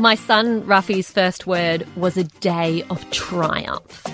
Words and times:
My 0.00 0.14
son 0.14 0.64
Ruffy's 0.64 1.10
first 1.10 1.48
word 1.48 1.84
was 1.96 2.16
a 2.16 2.22
day 2.22 2.84
of 2.88 3.10
triumph. 3.10 4.06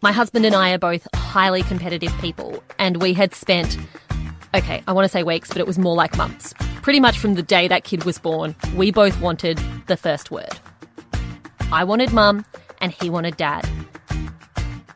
My 0.00 0.12
husband 0.12 0.46
and 0.46 0.54
I 0.54 0.72
are 0.72 0.78
both 0.78 1.06
highly 1.14 1.62
competitive 1.62 2.10
people, 2.22 2.64
and 2.78 3.02
we 3.02 3.12
had 3.12 3.34
spent, 3.34 3.76
okay, 4.54 4.82
I 4.86 4.94
want 4.94 5.04
to 5.04 5.10
say 5.10 5.22
weeks, 5.24 5.48
but 5.48 5.58
it 5.58 5.66
was 5.66 5.78
more 5.78 5.94
like 5.94 6.16
months. 6.16 6.54
Pretty 6.80 7.00
much 7.00 7.18
from 7.18 7.34
the 7.34 7.42
day 7.42 7.68
that 7.68 7.84
kid 7.84 8.04
was 8.04 8.18
born, 8.18 8.56
we 8.74 8.90
both 8.90 9.20
wanted 9.20 9.60
the 9.88 9.96
first 9.96 10.30
word. 10.30 10.58
I 11.70 11.84
wanted 11.84 12.14
mum, 12.14 12.46
and 12.80 12.92
he 12.92 13.10
wanted 13.10 13.36
dad. 13.36 13.68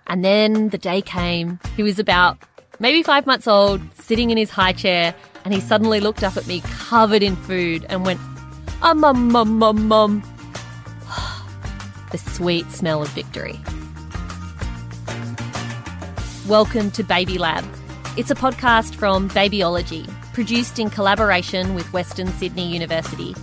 And 0.07 0.25
then 0.25 0.71
the 0.71 0.79
day 0.79 1.03
came. 1.03 1.61
He 1.77 1.83
was 1.83 1.99
about 1.99 2.39
maybe 2.79 3.03
five 3.03 3.27
months 3.27 3.47
old, 3.47 3.83
sitting 3.95 4.31
in 4.31 4.39
his 4.39 4.49
high 4.49 4.73
chair, 4.73 5.15
and 5.45 5.53
he 5.53 5.61
suddenly 5.61 6.01
looked 6.01 6.25
up 6.25 6.39
at 6.39 6.47
me 6.47 6.63
covered 6.63 7.23
in 7.23 7.37
food 7.37 7.85
and 7.91 8.07
went, 8.07 8.18
Ah, 8.82 8.94
mum, 8.94 9.30
mum, 9.30 9.58
mum, 9.58 9.89
mum. 9.89 10.22
the 12.12 12.16
sweet 12.16 12.70
smell 12.70 13.03
of 13.03 13.08
victory. 13.11 13.61
Welcome 16.48 16.90
to 16.93 17.04
Baby 17.04 17.36
Lab. 17.36 17.62
It's 18.16 18.30
a 18.30 18.34
podcast 18.34 18.94
from 18.94 19.29
Babyology, 19.29 20.08
produced 20.32 20.79
in 20.79 20.89
collaboration 20.89 21.75
with 21.75 21.93
Western 21.93 22.29
Sydney 22.29 22.72
University. 22.72 23.36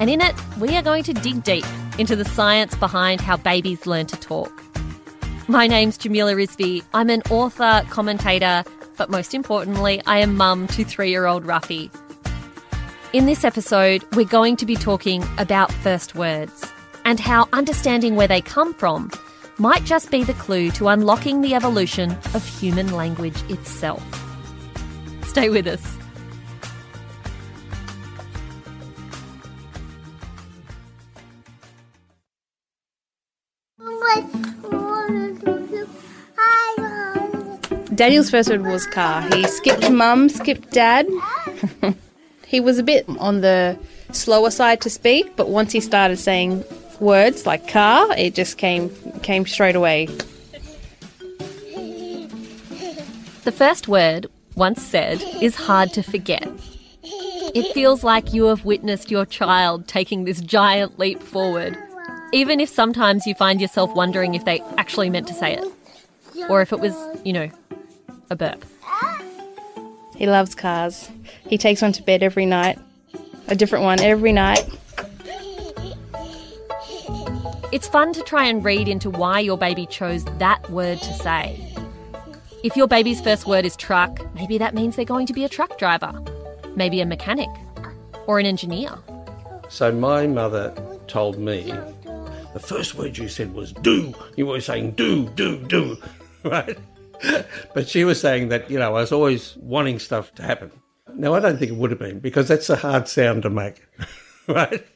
And 0.00 0.08
in 0.08 0.22
it, 0.22 0.34
we 0.58 0.74
are 0.74 0.82
going 0.82 1.04
to 1.04 1.12
dig 1.12 1.44
deep 1.44 1.66
into 1.98 2.16
the 2.16 2.24
science 2.24 2.74
behind 2.74 3.20
how 3.20 3.36
babies 3.36 3.86
learn 3.86 4.06
to 4.06 4.16
talk. 4.16 4.64
My 5.48 5.66
name's 5.66 5.98
Jamila 5.98 6.32
Rizvi. 6.32 6.82
I'm 6.94 7.10
an 7.10 7.20
author, 7.30 7.84
commentator, 7.90 8.64
but 8.96 9.10
most 9.10 9.34
importantly, 9.34 10.00
I 10.06 10.20
am 10.20 10.34
mum 10.34 10.66
to 10.68 10.82
three 10.82 11.10
year 11.10 11.26
old 11.26 11.44
Ruffy. 11.44 11.90
In 13.14 13.24
this 13.24 13.42
episode, 13.42 14.04
we're 14.14 14.26
going 14.26 14.54
to 14.56 14.66
be 14.66 14.76
talking 14.76 15.24
about 15.38 15.72
first 15.72 16.14
words 16.14 16.70
and 17.06 17.18
how 17.18 17.48
understanding 17.54 18.16
where 18.16 18.28
they 18.28 18.42
come 18.42 18.74
from 18.74 19.10
might 19.56 19.82
just 19.84 20.10
be 20.10 20.24
the 20.24 20.34
clue 20.34 20.70
to 20.72 20.88
unlocking 20.88 21.40
the 21.40 21.54
evolution 21.54 22.10
of 22.34 22.44
human 22.44 22.92
language 22.92 23.40
itself. 23.48 24.02
Stay 25.24 25.48
with 25.48 25.66
us. 25.66 25.96
Daniel's 37.94 38.30
first 38.30 38.50
word 38.50 38.66
was 38.66 38.86
car. 38.86 39.22
He 39.34 39.44
skipped 39.44 39.90
mum, 39.90 40.28
skipped 40.28 40.72
dad. 40.72 41.08
he 42.48 42.60
was 42.60 42.78
a 42.78 42.82
bit 42.82 43.06
on 43.18 43.42
the 43.42 43.78
slower 44.10 44.50
side 44.50 44.80
to 44.80 44.88
speak, 44.88 45.36
but 45.36 45.50
once 45.50 45.70
he 45.70 45.80
started 45.80 46.16
saying 46.16 46.64
words 46.98 47.44
like 47.44 47.68
car, 47.68 48.08
it 48.16 48.34
just 48.34 48.56
came 48.56 48.88
came 49.20 49.44
straight 49.46 49.76
away. 49.76 50.06
The 53.44 53.52
first 53.52 53.86
word, 53.86 54.28
once 54.56 54.82
said, 54.82 55.22
is 55.42 55.54
hard 55.56 55.92
to 55.92 56.02
forget. 56.02 56.48
It 57.54 57.72
feels 57.74 58.02
like 58.02 58.32
you 58.32 58.44
have 58.44 58.64
witnessed 58.64 59.10
your 59.10 59.26
child 59.26 59.86
taking 59.86 60.24
this 60.24 60.40
giant 60.40 60.98
leap 60.98 61.22
forward, 61.22 61.76
even 62.32 62.60
if 62.60 62.70
sometimes 62.70 63.26
you 63.26 63.34
find 63.34 63.60
yourself 63.60 63.94
wondering 63.94 64.34
if 64.34 64.46
they 64.46 64.60
actually 64.78 65.10
meant 65.10 65.28
to 65.28 65.34
say 65.34 65.52
it, 65.54 65.64
or 66.48 66.62
if 66.62 66.72
it 66.72 66.80
was, 66.80 66.94
you 67.24 67.34
know, 67.34 67.50
a 68.30 68.36
burp. 68.36 68.64
He 70.18 70.26
loves 70.26 70.56
cars. 70.56 71.08
He 71.48 71.56
takes 71.56 71.80
one 71.80 71.92
to 71.92 72.02
bed 72.02 72.24
every 72.24 72.44
night, 72.44 72.76
a 73.46 73.54
different 73.54 73.84
one 73.84 74.00
every 74.00 74.32
night. 74.32 74.68
It's 77.70 77.86
fun 77.86 78.12
to 78.14 78.22
try 78.24 78.46
and 78.46 78.64
read 78.64 78.88
into 78.88 79.10
why 79.10 79.38
your 79.38 79.56
baby 79.56 79.86
chose 79.86 80.24
that 80.38 80.68
word 80.70 80.98
to 81.02 81.14
say. 81.14 81.72
If 82.64 82.76
your 82.76 82.88
baby's 82.88 83.20
first 83.20 83.46
word 83.46 83.64
is 83.64 83.76
truck, 83.76 84.18
maybe 84.34 84.58
that 84.58 84.74
means 84.74 84.96
they're 84.96 85.04
going 85.04 85.26
to 85.26 85.32
be 85.32 85.44
a 85.44 85.48
truck 85.48 85.78
driver, 85.78 86.12
maybe 86.74 87.00
a 87.00 87.06
mechanic, 87.06 87.50
or 88.26 88.40
an 88.40 88.46
engineer. 88.46 88.98
So 89.68 89.92
my 89.92 90.26
mother 90.26 90.74
told 91.06 91.38
me 91.38 91.72
the 92.54 92.60
first 92.60 92.96
word 92.96 93.16
you 93.16 93.28
said 93.28 93.54
was 93.54 93.72
do. 93.72 94.12
You 94.34 94.46
were 94.46 94.60
saying 94.60 94.92
do, 94.92 95.28
do, 95.28 95.58
do, 95.68 95.96
right? 96.42 96.76
but 97.74 97.88
she 97.88 98.04
was 98.04 98.20
saying 98.20 98.48
that, 98.48 98.70
you 98.70 98.78
know, 98.78 98.96
I 98.96 99.00
was 99.00 99.12
always 99.12 99.56
wanting 99.56 99.98
stuff 99.98 100.34
to 100.36 100.42
happen. 100.42 100.70
Now, 101.14 101.34
I 101.34 101.40
don't 101.40 101.58
think 101.58 101.72
it 101.72 101.76
would 101.76 101.90
have 101.90 101.98
been 101.98 102.20
because 102.20 102.48
that's 102.48 102.70
a 102.70 102.76
hard 102.76 103.08
sound 103.08 103.42
to 103.42 103.50
make, 103.50 103.82
right? 104.46 104.86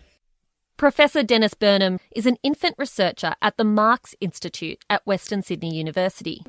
Professor 0.77 1.23
Dennis 1.23 1.55
Burnham 1.55 2.01
is 2.15 2.27
an 2.27 2.39
infant 2.43 2.75
researcher 2.79 3.35
at 3.41 3.57
the 3.57 3.65
MARCS 3.65 4.15
Institute 4.21 4.85
at 4.91 5.07
Western 5.07 5.43
Sydney 5.43 5.75
University. 5.75 6.43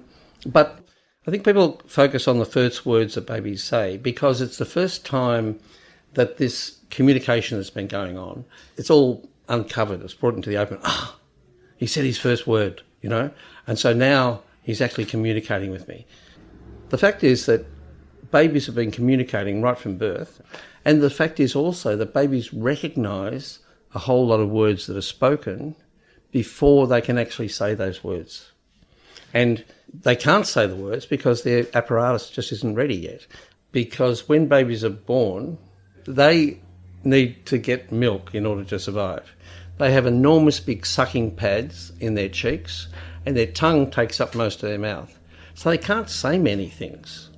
But 0.45 0.79
I 1.27 1.31
think 1.31 1.45
people 1.45 1.81
focus 1.85 2.27
on 2.27 2.39
the 2.39 2.45
first 2.45 2.85
words 2.85 3.15
that 3.15 3.27
babies 3.27 3.63
say 3.63 3.97
because 3.97 4.41
it's 4.41 4.57
the 4.57 4.65
first 4.65 5.05
time 5.05 5.59
that 6.15 6.37
this 6.37 6.79
communication 6.89 7.57
has 7.57 7.69
been 7.69 7.87
going 7.87 8.17
on. 8.17 8.45
It's 8.75 8.89
all 8.89 9.29
uncovered, 9.47 10.01
it's 10.01 10.13
brought 10.13 10.35
into 10.35 10.49
the 10.49 10.57
open. 10.57 10.79
Ah, 10.83 11.15
he 11.77 11.87
said 11.87 12.05
his 12.05 12.17
first 12.17 12.45
word, 12.47 12.81
you 13.01 13.09
know? 13.09 13.31
And 13.67 13.77
so 13.79 13.93
now 13.93 14.41
he's 14.63 14.81
actually 14.81 15.05
communicating 15.05 15.69
with 15.69 15.87
me. 15.87 16.05
The 16.89 16.97
fact 16.97 17.23
is 17.23 17.45
that 17.45 17.65
babies 18.31 18.65
have 18.65 18.75
been 18.75 18.91
communicating 18.91 19.61
right 19.61 19.77
from 19.77 19.97
birth. 19.97 20.41
And 20.83 21.01
the 21.01 21.09
fact 21.09 21.39
is 21.39 21.55
also 21.55 21.95
that 21.95 22.13
babies 22.13 22.53
recognise 22.53 23.59
a 23.93 23.99
whole 23.99 24.25
lot 24.25 24.39
of 24.39 24.49
words 24.49 24.87
that 24.87 24.97
are 24.97 25.01
spoken 25.01 25.75
before 26.31 26.87
they 26.87 26.99
can 26.99 27.17
actually 27.17 27.47
say 27.47 27.75
those 27.75 28.03
words. 28.03 28.51
And 29.33 29.63
they 29.93 30.15
can't 30.15 30.47
say 30.47 30.65
the 30.67 30.75
words 30.75 31.05
because 31.05 31.43
their 31.43 31.65
apparatus 31.75 32.29
just 32.29 32.51
isn't 32.51 32.75
ready 32.75 32.95
yet. 32.95 33.25
Because 33.71 34.27
when 34.27 34.47
babies 34.47 34.83
are 34.83 34.89
born, 34.89 35.57
they 36.05 36.59
need 37.03 37.45
to 37.45 37.57
get 37.57 37.91
milk 37.91 38.33
in 38.33 38.45
order 38.45 38.63
to 38.65 38.79
survive. 38.79 39.31
They 39.77 39.91
have 39.91 40.05
enormous 40.05 40.59
big 40.59 40.85
sucking 40.85 41.35
pads 41.35 41.91
in 41.99 42.13
their 42.13 42.29
cheeks, 42.29 42.87
and 43.25 43.35
their 43.35 43.47
tongue 43.47 43.89
takes 43.89 44.21
up 44.21 44.35
most 44.35 44.63
of 44.63 44.69
their 44.69 44.79
mouth. 44.79 45.17
So 45.55 45.69
they 45.69 45.77
can't 45.77 46.09
say 46.09 46.37
many 46.37 46.69
things. 46.69 47.29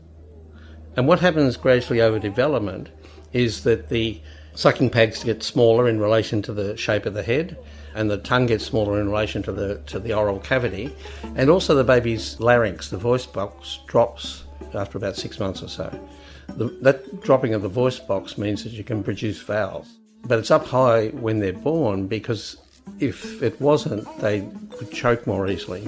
And 0.95 1.07
what 1.07 1.19
happens 1.19 1.57
gradually 1.57 2.01
over 2.01 2.19
development 2.19 2.90
is 3.34 3.63
that 3.63 3.90
the 3.90 4.22
sucking 4.53 4.90
pads 4.90 5.24
get 5.24 5.44
smaller 5.44 5.88
in 5.90 6.00
relation 6.00 6.41
to 6.44 6.53
the 6.53 6.78
shape 6.78 7.06
of 7.06 7.13
the 7.13 7.24
head, 7.24 7.57
and 7.94 8.09
the 8.09 8.18
tongue 8.18 8.45
gets 8.45 8.66
smaller 8.66 9.00
in 9.00 9.09
relation 9.09 9.44
to 9.44 9.51
the 9.51 9.81
to 9.88 10.00
the 10.00 10.13
oral 10.13 10.40
cavity, 10.40 10.94
and 11.35 11.50
also 11.50 11.75
the 11.75 11.84
baby's 11.84 12.40
larynx, 12.40 12.90
the 12.90 12.97
voice 12.97 13.25
box, 13.25 13.79
drops 13.88 14.44
after 14.74 14.97
about 14.97 15.16
six 15.16 15.40
months 15.40 15.62
or 15.62 15.68
so. 15.68 16.07
The, 16.50 16.68
that 16.81 17.22
dropping 17.22 17.53
of 17.53 17.62
the 17.62 17.69
voice 17.69 18.00
box 18.00 18.38
means 18.38 18.63
that 18.63 18.74
you 18.74 18.84
can 18.84 19.03
produce 19.03 19.41
vowels, 19.41 19.88
but 20.25 20.40
it's 20.40 20.52
up 20.52 20.66
high 20.66 21.08
when 21.09 21.40
they're 21.40 21.53
born 21.53 22.08
because 22.08 22.58
if 23.00 23.41
it 23.41 23.59
wasn't, 23.62 24.06
they 24.19 24.47
could 24.78 24.91
choke 24.91 25.25
more 25.28 25.47
easily. 25.47 25.88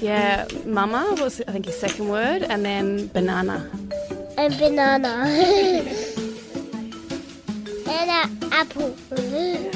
Yeah, 0.00 0.46
mama 0.64 1.16
was 1.20 1.40
I 1.48 1.52
think 1.52 1.66
his 1.66 1.78
second 1.78 2.08
word, 2.08 2.42
and 2.42 2.64
then 2.64 3.08
banana. 3.08 3.68
and 4.36 4.56
banana 4.58 5.24
and 7.88 8.10
an 8.10 8.52
apple. 8.52 8.96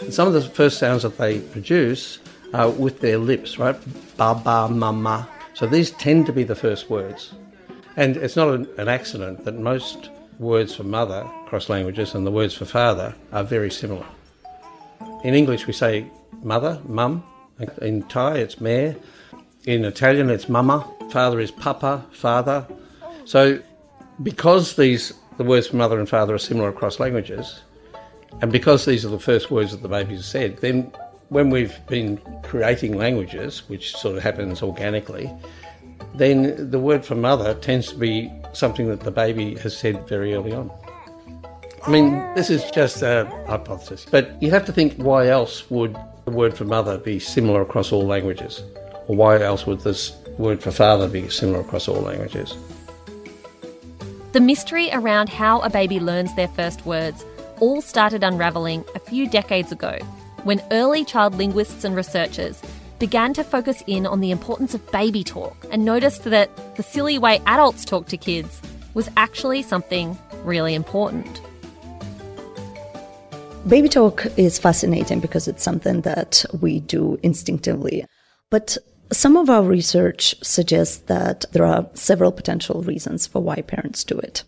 And 0.00 0.12
some 0.12 0.26
of 0.28 0.34
the 0.34 0.42
first 0.42 0.78
sounds 0.78 1.04
that 1.04 1.16
they 1.16 1.40
produce 1.40 2.18
are 2.52 2.68
with 2.68 3.00
their 3.00 3.16
lips, 3.18 3.58
right? 3.58 3.76
Baba, 4.18 4.68
mama. 4.68 5.26
So 5.54 5.66
these 5.66 5.90
tend 5.90 6.26
to 6.26 6.32
be 6.32 6.44
the 6.44 6.54
first 6.54 6.88
words. 6.88 7.32
And 7.96 8.16
it's 8.16 8.36
not 8.36 8.48
an, 8.48 8.88
accident 8.88 9.44
that 9.44 9.58
most 9.58 10.10
words 10.38 10.74
for 10.74 10.84
mother 10.84 11.28
cross 11.46 11.68
languages 11.68 12.14
and 12.14 12.26
the 12.26 12.30
words 12.30 12.54
for 12.54 12.64
father 12.64 13.14
are 13.32 13.44
very 13.44 13.70
similar. 13.70 14.06
In 15.24 15.34
English, 15.34 15.66
we 15.66 15.72
say 15.72 16.06
mother, 16.42 16.80
mum. 16.86 17.22
In 17.80 18.02
Thai, 18.04 18.38
it's 18.38 18.60
mare. 18.60 18.96
In 19.64 19.84
Italian, 19.84 20.30
it's 20.30 20.48
mama. 20.48 20.88
Father 21.10 21.38
is 21.38 21.50
papa, 21.50 22.04
father. 22.10 22.66
So, 23.24 23.60
because 24.22 24.76
these 24.76 25.12
the 25.36 25.44
words 25.44 25.68
for 25.68 25.76
mother 25.76 25.98
and 25.98 26.08
father 26.08 26.34
are 26.34 26.38
similar 26.38 26.68
across 26.68 26.98
languages, 26.98 27.62
and 28.40 28.50
because 28.50 28.84
these 28.84 29.04
are 29.04 29.08
the 29.08 29.18
first 29.18 29.50
words 29.50 29.70
that 29.72 29.82
the 29.82 29.88
babies 29.88 30.24
said, 30.24 30.58
then 30.58 30.92
when 31.32 31.48
we've 31.48 31.74
been 31.86 32.18
creating 32.42 32.96
languages, 32.98 33.68
which 33.68 33.96
sort 33.96 34.16
of 34.16 34.22
happens 34.22 34.62
organically, 34.62 35.32
then 36.14 36.70
the 36.70 36.78
word 36.78 37.06
for 37.06 37.14
mother 37.14 37.54
tends 37.54 37.88
to 37.88 37.96
be 37.96 38.30
something 38.52 38.86
that 38.88 39.00
the 39.00 39.10
baby 39.10 39.54
has 39.56 39.74
said 39.74 40.06
very 40.06 40.34
early 40.34 40.52
on. 40.52 40.70
I 41.86 41.90
mean, 41.90 42.12
this 42.34 42.50
is 42.50 42.70
just 42.70 43.00
a 43.02 43.24
hypothesis, 43.48 44.06
but 44.10 44.40
you 44.42 44.50
have 44.50 44.66
to 44.66 44.72
think 44.72 44.94
why 44.96 45.28
else 45.28 45.68
would 45.70 45.96
the 46.26 46.30
word 46.30 46.56
for 46.56 46.66
mother 46.66 46.98
be 46.98 47.18
similar 47.18 47.62
across 47.62 47.92
all 47.92 48.06
languages? 48.06 48.62
Or 49.08 49.16
why 49.16 49.40
else 49.40 49.66
would 49.66 49.80
this 49.80 50.12
word 50.38 50.62
for 50.62 50.70
father 50.70 51.08
be 51.08 51.28
similar 51.28 51.60
across 51.60 51.88
all 51.88 52.00
languages. 52.00 52.56
The 54.32 54.40
mystery 54.40 54.90
around 54.92 55.28
how 55.28 55.60
a 55.60 55.70
baby 55.70 55.98
learns 55.98 56.34
their 56.36 56.48
first 56.48 56.86
words 56.86 57.24
all 57.60 57.82
started 57.82 58.22
unravelling 58.22 58.84
a 58.94 58.98
few 58.98 59.28
decades 59.28 59.72
ago 59.72 59.98
when 60.44 60.62
early 60.70 61.04
child 61.04 61.34
linguists 61.34 61.84
and 61.84 61.94
researchers 61.94 62.60
began 62.98 63.34
to 63.34 63.42
focus 63.42 63.82
in 63.86 64.06
on 64.06 64.20
the 64.20 64.30
importance 64.30 64.74
of 64.74 64.92
baby 64.92 65.24
talk 65.24 65.56
and 65.70 65.84
noticed 65.84 66.24
that 66.24 66.76
the 66.76 66.82
silly 66.82 67.18
way 67.18 67.40
adults 67.46 67.84
talk 67.84 68.06
to 68.06 68.16
kids 68.16 68.62
was 68.94 69.10
actually 69.16 69.62
something 69.62 70.16
really 70.44 70.74
important. 70.74 71.40
Baby 73.66 73.88
talk 73.88 74.26
is 74.36 74.58
fascinating 74.58 75.20
because 75.20 75.46
it's 75.46 75.62
something 75.62 76.00
that 76.02 76.44
we 76.60 76.80
do 76.80 77.18
instinctively. 77.22 78.04
But 78.50 78.76
some 79.12 79.36
of 79.36 79.48
our 79.48 79.62
research 79.62 80.34
suggests 80.42 80.98
that 81.06 81.44
there 81.52 81.64
are 81.64 81.88
several 81.94 82.32
potential 82.32 82.82
reasons 82.82 83.26
for 83.26 83.40
why 83.40 83.62
parents 83.62 84.04
do 84.04 84.18
it. 84.18 84.42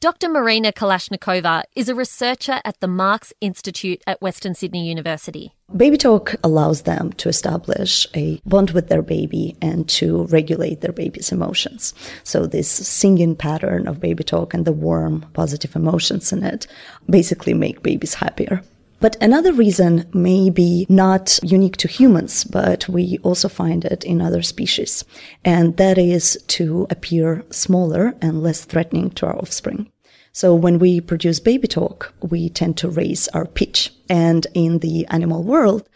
Dr. 0.00 0.28
Marina 0.28 0.70
Kalashnikova 0.70 1.64
is 1.74 1.88
a 1.88 1.94
researcher 1.94 2.60
at 2.64 2.78
the 2.78 2.86
MARCS 2.86 3.32
Institute 3.40 4.00
at 4.06 4.22
Western 4.22 4.54
Sydney 4.54 4.88
University. 4.88 5.56
Baby 5.76 5.96
talk 5.96 6.36
allows 6.44 6.82
them 6.82 7.12
to 7.14 7.28
establish 7.28 8.06
a 8.14 8.40
bond 8.46 8.70
with 8.70 8.88
their 8.88 9.02
baby 9.02 9.56
and 9.60 9.88
to 9.88 10.26
regulate 10.26 10.82
their 10.82 10.92
baby's 10.92 11.32
emotions. 11.32 11.94
So 12.22 12.46
this 12.46 12.70
singing 12.70 13.34
pattern 13.34 13.88
of 13.88 13.98
baby 13.98 14.22
talk 14.22 14.54
and 14.54 14.64
the 14.64 14.72
warm, 14.72 15.26
positive 15.32 15.74
emotions 15.74 16.32
in 16.32 16.44
it 16.44 16.68
basically 17.10 17.52
make 17.52 17.82
babies 17.82 18.14
happier. 18.14 18.62
But 19.00 19.16
another 19.20 19.52
reason 19.52 20.08
may 20.12 20.50
be 20.50 20.84
not 20.88 21.38
unique 21.42 21.76
to 21.78 21.88
humans, 21.88 22.42
but 22.42 22.88
we 22.88 23.18
also 23.22 23.48
find 23.48 23.84
it 23.84 24.02
in 24.04 24.20
other 24.20 24.42
species. 24.42 25.04
And 25.44 25.76
that 25.76 25.98
is 25.98 26.42
to 26.48 26.86
appear 26.90 27.44
smaller 27.50 28.14
and 28.20 28.42
less 28.42 28.64
threatening 28.64 29.10
to 29.10 29.26
our 29.26 29.36
offspring. 29.36 29.90
So 30.32 30.54
when 30.54 30.78
we 30.78 31.00
produce 31.00 31.38
baby 31.38 31.68
talk, 31.68 32.12
we 32.20 32.48
tend 32.48 32.76
to 32.78 32.88
raise 32.88 33.28
our 33.28 33.46
pitch. 33.46 33.92
And 34.08 34.46
in 34.54 34.80
the 34.80 35.06
animal 35.06 35.44
world, 35.44 35.88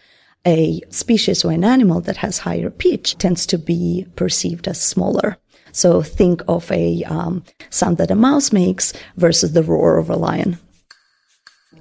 a 0.46 0.80
species 0.90 1.44
or 1.44 1.52
an 1.52 1.64
animal 1.64 2.00
that 2.02 2.18
has 2.18 2.38
higher 2.38 2.70
pitch 2.70 3.18
tends 3.18 3.46
to 3.46 3.58
be 3.58 4.06
perceived 4.16 4.68
as 4.68 4.80
smaller. 4.80 5.38
So 5.72 6.02
think 6.02 6.42
of 6.48 6.70
a 6.70 7.02
um, 7.04 7.44
sound 7.70 7.98
that 7.98 8.10
a 8.10 8.16
mouse 8.16 8.52
makes 8.52 8.92
versus 9.16 9.52
the 9.52 9.62
roar 9.62 9.98
of 9.98 10.10
a 10.10 10.16
lion 10.16 10.58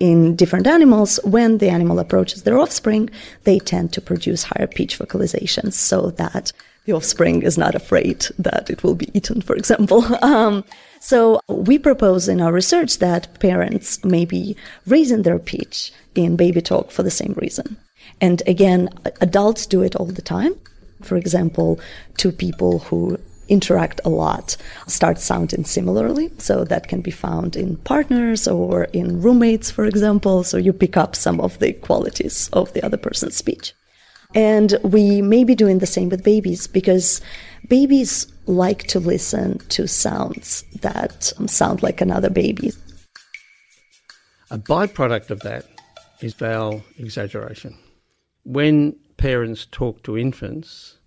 in 0.01 0.35
different 0.35 0.65
animals, 0.65 1.19
when 1.23 1.59
the 1.59 1.69
animal 1.69 1.99
approaches 1.99 2.41
their 2.41 2.57
offspring, 2.57 3.07
they 3.43 3.59
tend 3.59 3.93
to 3.93 4.01
produce 4.01 4.41
higher 4.41 4.65
pitch 4.65 4.97
vocalizations 4.97 5.73
so 5.73 6.09
that 6.17 6.51
the 6.85 6.93
offspring 6.93 7.43
is 7.43 7.55
not 7.55 7.75
afraid 7.75 8.25
that 8.39 8.67
it 8.71 8.83
will 8.83 8.95
be 8.95 9.11
eaten, 9.13 9.41
for 9.41 9.55
example. 9.55 10.03
Um, 10.23 10.63
so 10.99 11.39
we 11.47 11.77
propose 11.77 12.27
in 12.27 12.41
our 12.41 12.51
research 12.51 12.97
that 12.99 13.39
parents 13.39 14.03
may 14.03 14.25
be 14.25 14.55
raising 14.87 15.21
their 15.23 15.39
pitch 15.39 15.91
in 16.15 16.35
baby 16.35 16.61
talk 16.61 16.89
for 16.91 17.03
the 17.03 17.11
same 17.11 17.33
reason. 17.37 17.77
And 18.19 18.41
again, 18.47 18.89
adults 19.19 19.65
do 19.67 19.81
it 19.83 19.95
all 19.95 20.05
the 20.05 20.21
time. 20.21 20.53
For 21.01 21.15
example, 21.15 21.79
two 22.17 22.31
people 22.31 22.79
who 22.79 23.19
interact 23.51 24.01
a 24.05 24.09
lot 24.09 24.57
start 24.87 25.19
sounding 25.19 25.65
similarly. 25.65 26.31
So 26.37 26.63
that 26.63 26.87
can 26.87 27.01
be 27.01 27.11
found 27.11 27.55
in 27.55 27.77
partners 27.77 28.47
or 28.47 28.85
in 28.85 29.21
roommates, 29.21 29.69
for 29.69 29.85
example. 29.85 30.43
So 30.43 30.57
you 30.57 30.73
pick 30.73 30.97
up 30.97 31.15
some 31.15 31.39
of 31.41 31.59
the 31.59 31.73
qualities 31.73 32.49
of 32.53 32.73
the 32.73 32.83
other 32.83 32.97
person's 32.97 33.35
speech. 33.35 33.73
And 34.33 34.77
we 34.83 35.21
may 35.21 35.43
be 35.43 35.55
doing 35.55 35.79
the 35.79 35.85
same 35.85 36.09
with 36.09 36.23
babies 36.23 36.65
because 36.65 37.21
babies 37.67 38.31
like 38.45 38.83
to 38.87 38.99
listen 38.99 39.59
to 39.69 39.87
sounds 39.87 40.63
that 40.81 41.33
um, 41.37 41.47
sound 41.47 41.83
like 41.83 42.01
another 42.01 42.29
baby. 42.29 42.71
A 44.49 44.57
byproduct 44.57 45.29
of 45.29 45.41
that 45.41 45.65
is 46.21 46.33
vowel 46.33 46.83
exaggeration. 46.97 47.77
When 48.43 48.95
parents 49.17 49.67
talk 49.69 50.03
to 50.03 50.17
infants, 50.17 50.97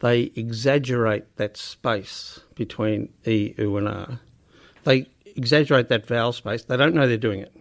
they 0.00 0.32
exaggerate 0.34 1.36
that 1.36 1.56
space 1.56 2.40
between 2.54 3.12
E, 3.26 3.54
U, 3.58 3.76
and 3.76 3.88
R. 3.88 4.20
They 4.84 5.08
exaggerate 5.36 5.88
that 5.88 6.06
vowel 6.06 6.32
space. 6.32 6.64
They 6.64 6.76
don't 6.76 6.94
know 6.94 7.06
they're 7.06 7.16
doing 7.16 7.40
it. 7.40 7.52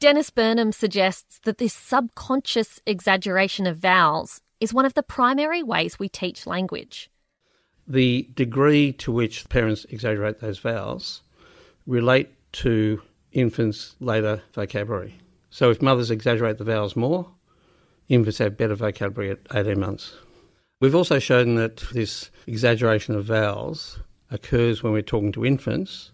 Dennis 0.00 0.30
Burnham 0.30 0.70
suggests 0.70 1.40
that 1.40 1.58
this 1.58 1.74
subconscious 1.74 2.80
exaggeration 2.86 3.66
of 3.66 3.78
vowels 3.78 4.40
is 4.60 4.72
one 4.72 4.84
of 4.84 4.94
the 4.94 5.02
primary 5.02 5.62
ways 5.62 5.98
we 5.98 6.08
teach 6.08 6.46
language. 6.46 7.10
The 7.86 8.28
degree 8.34 8.92
to 8.94 9.10
which 9.10 9.48
parents 9.48 9.86
exaggerate 9.86 10.40
those 10.40 10.58
vowels 10.58 11.22
relate 11.86 12.28
to 12.52 13.02
infants' 13.32 13.96
later 13.98 14.42
vocabulary. 14.52 15.18
So 15.50 15.70
if 15.70 15.82
mothers 15.82 16.10
exaggerate 16.10 16.58
the 16.58 16.64
vowels 16.64 16.94
more, 16.94 17.30
infants 18.08 18.38
have 18.38 18.56
better 18.56 18.74
vocabulary 18.74 19.30
at 19.30 19.38
18 19.52 19.80
months. 19.80 20.14
We've 20.80 20.94
also 20.94 21.18
shown 21.18 21.56
that 21.56 21.78
this 21.92 22.30
exaggeration 22.46 23.16
of 23.16 23.24
vowels 23.24 23.98
occurs 24.30 24.80
when 24.80 24.92
we're 24.92 25.02
talking 25.02 25.32
to 25.32 25.44
infants, 25.44 26.12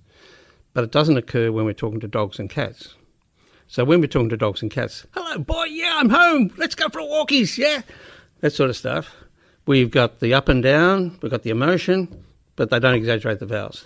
but 0.72 0.84
it 0.84 0.90
doesn't 0.90 1.19
occur 1.19 1.52
when 1.52 1.66
we're 1.66 1.75
talking 1.75 2.00
to 2.00 2.08
dogs 2.08 2.38
and 2.38 2.49
cats. 2.49 2.94
So 3.66 3.84
when 3.84 4.00
we're 4.00 4.06
talking 4.06 4.31
to 4.31 4.38
dogs 4.38 4.62
and 4.62 4.70
cats, 4.70 5.06
hello 5.12 5.37
boy, 5.37 5.64
yeah, 5.64 5.99
I'm 5.99 6.08
home. 6.08 6.50
Let's 6.56 6.75
go 6.75 6.88
for 6.88 7.00
a 7.00 7.05
walkies, 7.05 7.58
yeah, 7.58 7.82
that 8.40 8.55
sort 8.55 8.70
of 8.70 8.76
stuff. 8.76 9.14
We've 9.66 9.90
got 9.90 10.20
the 10.20 10.32
up 10.32 10.49
and 10.49 10.62
down, 10.62 11.19
we've 11.20 11.31
got 11.31 11.43
the 11.43 11.50
emotion, 11.50 12.25
but 12.56 12.70
they 12.70 12.78
don't 12.78 12.94
exaggerate 12.94 13.40
the 13.40 13.46
vowels. 13.46 13.84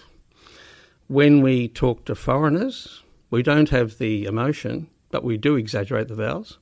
When 1.09 1.43
we 1.43 1.67
talk 1.67 2.05
to 2.05 2.15
foreigners, 2.15 3.03
we 3.31 3.43
don't 3.43 3.71
have 3.71 3.99
the 3.99 4.27
emotion, 4.27 4.89
but 5.11 5.25
we 5.25 5.39
do 5.39 5.57
exaggerate 5.57 6.07
the 6.07 6.15
vowels 6.15 6.59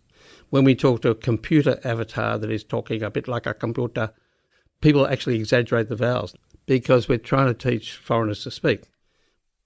when 0.50 0.64
we 0.64 0.75
talk 0.75 1.02
to 1.02 1.10
a 1.10 1.14
computer 1.14 1.81
avatar 1.84 2.38
that 2.38 2.50
is 2.50 2.64
talking 2.64 3.02
a 3.02 3.10
bit 3.10 3.28
like 3.28 3.46
a 3.46 3.54
computer, 3.54 4.12
people 4.81 5.06
actually 5.06 5.37
exaggerate 5.37 5.88
the 5.88 5.96
vowels 5.96 6.34
because 6.66 7.08
we're 7.08 7.19
trying 7.19 7.46
to 7.46 7.54
teach 7.54 7.96
foreigners 7.96 8.43
to 8.44 8.50
speak. 8.50 8.82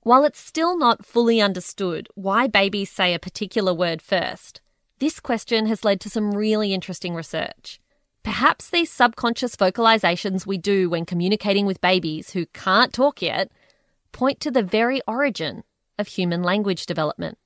While 0.02 0.24
it's 0.24 0.40
still 0.40 0.78
not 0.78 1.04
fully 1.04 1.40
understood 1.40 2.08
why 2.14 2.46
babies 2.46 2.90
say 2.90 3.12
a 3.12 3.18
particular 3.18 3.74
word 3.74 4.00
first, 4.00 4.60
this 4.98 5.20
question 5.20 5.66
has 5.66 5.84
led 5.84 6.00
to 6.00 6.10
some 6.10 6.32
really 6.32 6.72
interesting 6.72 7.14
research. 7.14 7.80
Perhaps 8.22 8.70
these 8.70 8.90
subconscious 8.90 9.56
vocalizations 9.56 10.46
we 10.46 10.58
do 10.58 10.90
when 10.90 11.06
communicating 11.06 11.64
with 11.64 11.80
babies 11.80 12.32
who 12.32 12.46
can't 12.46 12.92
talk 12.92 13.22
yet 13.22 13.50
point 14.12 14.40
to 14.40 14.50
the 14.50 14.62
very 14.62 15.00
origin 15.06 15.64
of 15.98 16.08
human 16.08 16.42
language 16.42 16.86
development. 16.86 17.38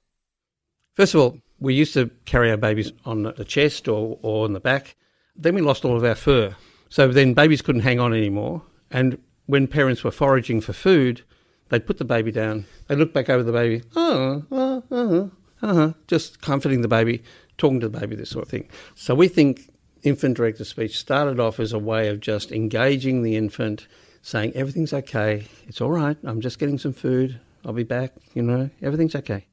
First 0.95 1.15
of 1.15 1.21
all, 1.21 1.39
we 1.65 1.75
used 1.75 1.95
to 1.95 2.11
carry 2.27 2.51
our 2.51 2.57
babies 2.57 2.93
on 3.05 3.23
the 3.23 3.45
chest 3.45 3.89
or, 3.89 4.19
or 4.23 4.45
on 4.45 4.53
the 4.53 4.61
back. 4.61 4.97
Then 5.35 5.55
we 5.55 5.63
lost 5.63 5.85
all 5.85 5.97
of 5.97 6.05
our 6.05 6.15
fur. 6.15 6.55
So 6.91 7.09
then 7.09 7.35
babies 7.35 7.63
couldn't 7.63 7.81
hang 7.81 7.99
on 7.99 8.13
anymore. 8.13 8.63
And 8.91 9.19
when 9.47 9.67
parents 9.67 10.05
were 10.05 10.11
foraging 10.11 10.61
for 10.61 10.73
food, 10.73 11.23
they'd 11.71 11.87
put 11.87 11.99
the 11.99 12.05
baby 12.05 12.31
down. 12.31 12.67
They'd 12.87 12.99
look 12.99 13.13
back 13.13 13.29
over 13.31 13.43
the 13.43 13.53
baby, 13.53 13.83
oh, 13.97 14.45
uh, 14.53 14.81
uh, 14.95 15.29
uh, 15.63 15.93
just 16.07 16.41
comforting 16.41 16.83
the 16.83 16.89
baby, 16.89 17.23
talking 17.59 17.81
to 17.81 17.89
the 17.89 17.99
baby, 17.99 18.15
this 18.15 18.31
sort 18.31 18.45
of 18.45 18.51
thing. 18.51 18.69
So 18.95 19.15
we 19.15 19.29
think 19.29 19.73
infant 20.03 20.37
directed 20.37 20.67
speech 20.67 20.99
started 20.99 21.41
off 21.41 21.59
as 21.59 21.73
a 21.73 21.79
way 21.79 22.09
of 22.09 22.21
just 22.21 22.53
engaging 22.53 23.23
the 23.23 23.37
infant, 23.37 23.89
saying, 24.23 24.53
everything's 24.55 24.93
okay, 24.93 25.47
it's 25.67 25.81
all 25.81 25.91
right, 25.91 26.17
I'm 26.25 26.41
just 26.41 26.59
getting 26.59 26.79
some 26.79 26.93
food, 26.93 27.41
I'll 27.65 27.73
be 27.73 27.85
back, 27.85 28.13
you 28.35 28.43
know, 28.43 28.71
everything's 28.83 29.15
okay. 29.15 29.47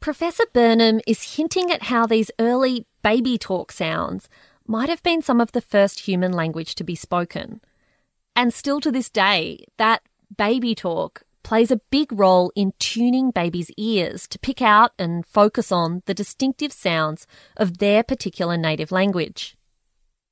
Professor 0.00 0.44
Burnham 0.54 1.02
is 1.06 1.36
hinting 1.36 1.70
at 1.70 1.84
how 1.84 2.06
these 2.06 2.30
early 2.38 2.86
baby 3.02 3.36
talk 3.36 3.70
sounds 3.70 4.30
might 4.66 4.88
have 4.88 5.02
been 5.02 5.20
some 5.20 5.42
of 5.42 5.52
the 5.52 5.60
first 5.60 6.00
human 6.00 6.32
language 6.32 6.74
to 6.76 6.84
be 6.84 6.94
spoken. 6.94 7.60
And 8.34 8.54
still 8.54 8.80
to 8.80 8.90
this 8.90 9.10
day, 9.10 9.66
that 9.76 10.00
baby 10.34 10.74
talk 10.74 11.22
plays 11.42 11.70
a 11.70 11.82
big 11.90 12.12
role 12.12 12.50
in 12.56 12.72
tuning 12.78 13.30
babies' 13.30 13.70
ears 13.76 14.26
to 14.28 14.38
pick 14.38 14.62
out 14.62 14.92
and 14.98 15.26
focus 15.26 15.70
on 15.70 16.02
the 16.06 16.14
distinctive 16.14 16.72
sounds 16.72 17.26
of 17.58 17.76
their 17.76 18.02
particular 18.02 18.56
native 18.56 18.90
language. 18.90 19.54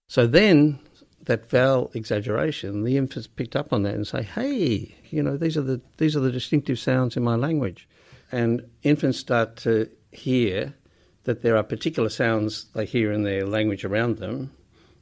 So 0.08 0.26
then 0.26 0.78
that 1.26 1.50
vowel 1.50 1.90
exaggeration, 1.92 2.84
the 2.84 2.96
infants 2.96 3.26
picked 3.26 3.54
up 3.54 3.70
on 3.74 3.82
that 3.82 3.96
and 3.96 4.06
say, 4.06 4.22
"Hey, 4.22 4.94
you 5.10 5.22
know, 5.22 5.36
these 5.36 5.58
are 5.58 5.62
the 5.62 5.82
these 5.98 6.16
are 6.16 6.20
the 6.20 6.32
distinctive 6.32 6.78
sounds 6.78 7.18
in 7.18 7.22
my 7.22 7.36
language." 7.36 7.86
And 8.30 8.68
infants 8.82 9.18
start 9.18 9.56
to 9.56 9.88
hear 10.12 10.74
that 11.24 11.42
there 11.42 11.56
are 11.56 11.62
particular 11.62 12.08
sounds 12.08 12.66
they 12.74 12.84
hear 12.84 13.12
in 13.12 13.22
their 13.22 13.46
language 13.46 13.84
around 13.84 14.18
them 14.18 14.50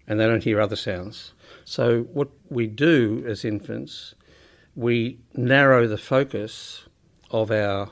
and 0.06 0.18
they 0.21 0.26
don't 0.26 0.45
hear 0.45 0.61
other 0.61 0.76
sounds. 0.76 1.33
So, 1.64 2.02
what 2.02 2.28
we 2.49 2.66
do 2.66 3.25
as 3.26 3.45
infants, 3.45 4.14
we 4.75 5.18
narrow 5.35 5.87
the 5.87 5.99
focus 5.99 6.85
of 7.30 7.50
our 7.50 7.90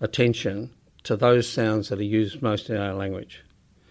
attention 0.00 0.70
to 1.02 1.16
those 1.16 1.48
sounds 1.48 1.88
that 1.88 1.98
are 1.98 2.04
used 2.04 2.42
most 2.42 2.70
in 2.70 2.76
our 2.76 2.94
language. 2.94 3.44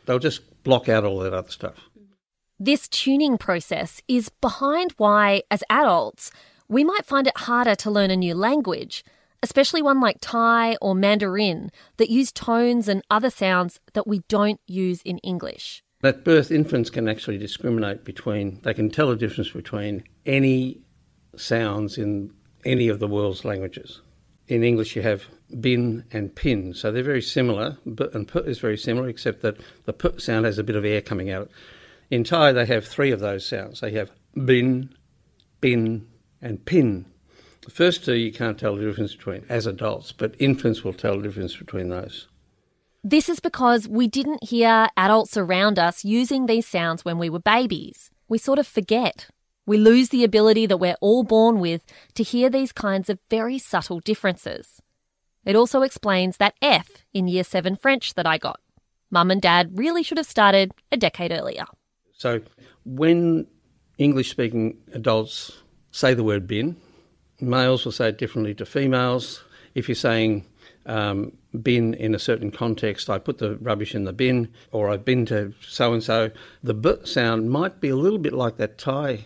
They'll 0.06 0.20
just 0.20 0.64
block 0.64 0.90
out 0.90 1.04
all 1.04 1.20
that 1.20 1.34
other 1.34 1.52
stuff. 1.52 1.90
This 2.60 2.88
tuning 2.88 3.38
process 3.38 4.02
is 4.08 4.30
behind 4.42 4.94
why, 4.98 5.44
as 5.50 5.64
adults, 5.70 6.32
we 6.68 6.84
might 6.84 7.06
find 7.06 7.28
it 7.28 7.38
harder 7.38 7.76
to 7.76 7.92
learn 7.92 8.12
a 8.12 8.18
new 8.18 8.36
language, 8.36 9.04
especially 9.42 9.82
one 9.82 10.00
like 10.00 10.18
Thai 10.22 10.76
or 10.82 10.96
Mandarin 10.96 11.72
that 11.98 12.10
use 12.10 12.32
tones 12.32 12.88
and 12.88 13.04
other 13.10 13.30
sounds 13.30 13.80
that 13.94 14.08
we 14.08 14.20
don't 14.28 14.60
use 14.68 15.02
in 15.04 15.18
English. 15.20 15.84
At 16.04 16.24
birth, 16.24 16.52
infants 16.52 16.90
can 16.90 17.10
actually 17.10 17.38
discriminate 17.38 18.06
between, 18.06 18.62
they 18.64 18.74
can 18.74 18.90
tell 18.90 19.10
the 19.10 19.16
difference 19.16 19.52
between 19.52 20.04
any 20.26 20.82
sounds 21.36 21.98
in 21.98 22.34
any 22.66 22.88
of 22.88 23.00
the 23.00 23.08
world's 23.08 23.44
languages. 23.44 24.02
In 24.48 24.64
English, 24.64 24.96
you 24.96 25.02
have 25.02 25.26
bin 25.60 26.06
and 26.12 26.34
pin, 26.34 26.74
so 26.74 26.92
they're 26.92 27.04
very 27.04 27.22
similar, 27.22 27.78
but 27.86 28.14
and 28.16 28.28
put 28.28 28.48
is 28.48 28.60
very 28.60 28.78
similar, 28.78 29.08
except 29.08 29.42
that 29.42 29.58
the 29.86 29.94
p 29.94 30.10
sound 30.18 30.46
has 30.46 30.58
a 30.58 30.64
bit 30.64 30.76
of 30.76 30.86
air 30.86 31.02
coming 31.02 31.30
out. 31.30 31.50
In 32.10 32.24
Thai, 32.24 32.54
they 32.54 32.66
have 32.66 32.86
three 32.86 33.12
of 33.12 33.20
those 33.20 33.46
sounds. 33.46 33.82
They 33.82 33.92
have 33.92 34.12
bin, 34.46 34.96
bin, 35.62 36.08
and 36.42 36.66
pin. 36.66 37.06
First 37.70 38.06
two 38.06 38.16
you 38.16 38.32
can't 38.32 38.58
tell 38.58 38.76
the 38.76 38.86
difference 38.86 39.16
between 39.16 39.46
as 39.50 39.66
adults, 39.66 40.12
but 40.12 40.36
infants 40.40 40.84
will 40.84 40.94
tell 40.94 41.18
the 41.18 41.24
difference 41.24 41.56
between 41.56 41.90
those. 41.90 42.28
This 43.04 43.30
is 43.30 43.40
because 43.40 43.88
we 43.88 44.08
didn't 44.08 44.44
hear 44.44 44.90
adults 44.98 45.38
around 45.38 45.80
us 45.80 46.04
using 46.04 46.46
these 46.46 46.68
sounds 46.68 47.06
when 47.06 47.18
we 47.18 47.30
were 47.30 47.40
babies. 47.40 48.12
We 48.28 48.38
sort 48.38 48.60
of 48.60 48.68
forget. 48.68 49.28
We 49.66 49.78
lose 49.78 50.10
the 50.10 50.24
ability 50.24 50.66
that 50.66 50.78
we're 50.78 50.98
all 51.00 51.24
born 51.24 51.60
with 51.60 51.86
to 52.16 52.24
hear 52.24 52.50
these 52.50 52.72
kinds 52.72 53.10
of 53.10 53.20
very 53.30 53.58
subtle 53.58 54.00
differences. 54.00 54.82
It 55.46 55.56
also 55.56 55.82
explains 55.84 56.38
that 56.38 56.56
F 56.62 57.06
in 57.14 57.28
Year 57.28 57.44
7 57.44 57.76
French 57.78 58.16
that 58.16 58.28
I 58.28 58.38
got. 58.38 58.60
Mum 59.12 59.32
and 59.32 59.42
Dad 59.42 59.78
really 59.78 60.04
should 60.04 60.18
have 60.18 60.28
started 60.28 60.74
a 60.92 60.98
decade 60.98 61.32
earlier. 61.32 61.66
So 62.14 62.42
when 62.84 63.48
English 63.98 64.30
speaking 64.30 64.78
adults 64.94 65.60
say 65.92 66.14
the 66.14 66.24
word 66.24 66.48
bin, 66.48 66.76
males 67.42 67.86
will 67.86 67.92
say 67.92 68.10
it 68.10 68.18
differently 68.18 68.54
to 68.56 68.66
females. 68.66 69.44
If 69.76 69.88
you're 69.88 69.96
saying 69.96 70.46
um, 70.86 71.32
bin 71.62 71.94
in 71.94 72.16
a 72.16 72.20
certain 72.20 72.52
context, 72.52 73.10
I 73.10 73.20
put 73.20 73.38
the 73.38 73.56
rubbish 73.58 73.96
in 73.96 74.06
the 74.06 74.14
bin, 74.14 74.52
or 74.72 74.90
I've 74.90 75.06
been 75.06 75.26
to 75.28 75.54
so 75.62 75.94
and 75.94 76.04
so, 76.04 76.32
the 76.64 76.74
b 76.74 76.96
sound 77.04 77.50
might 77.50 77.80
be 77.80 77.90
a 77.90 77.96
little 77.96 78.20
bit 78.20 78.34
like 78.34 78.58
that 78.58 78.78
Thai 78.78 79.26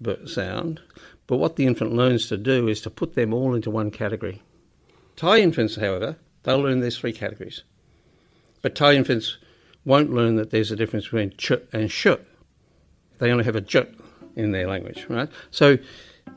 b 0.00 0.16
sound, 0.26 0.80
but 1.26 1.38
what 1.38 1.56
the 1.56 1.66
infant 1.66 1.92
learns 1.92 2.28
to 2.28 2.36
do 2.36 2.68
is 2.68 2.80
to 2.82 2.90
put 2.90 3.14
them 3.14 3.32
all 3.32 3.54
into 3.54 3.70
one 3.70 3.90
category. 3.90 4.42
Thai 5.16 5.38
infants, 5.38 5.76
however, 5.76 6.16
they'll 6.42 6.60
learn 6.60 6.80
there's 6.80 6.98
three 6.98 7.12
categories. 7.12 7.64
But 8.62 8.74
Thai 8.74 8.94
infants 8.94 9.38
won't 9.84 10.12
learn 10.12 10.36
that 10.36 10.50
there's 10.50 10.70
a 10.70 10.76
difference 10.76 11.06
between 11.06 11.30
ch 11.36 11.52
and 11.72 11.90
sh. 11.90 12.08
They 13.18 13.30
only 13.30 13.44
have 13.44 13.56
a 13.56 13.60
j 13.60 13.86
in 14.36 14.52
their 14.52 14.68
language, 14.68 15.06
right? 15.08 15.28
So 15.50 15.78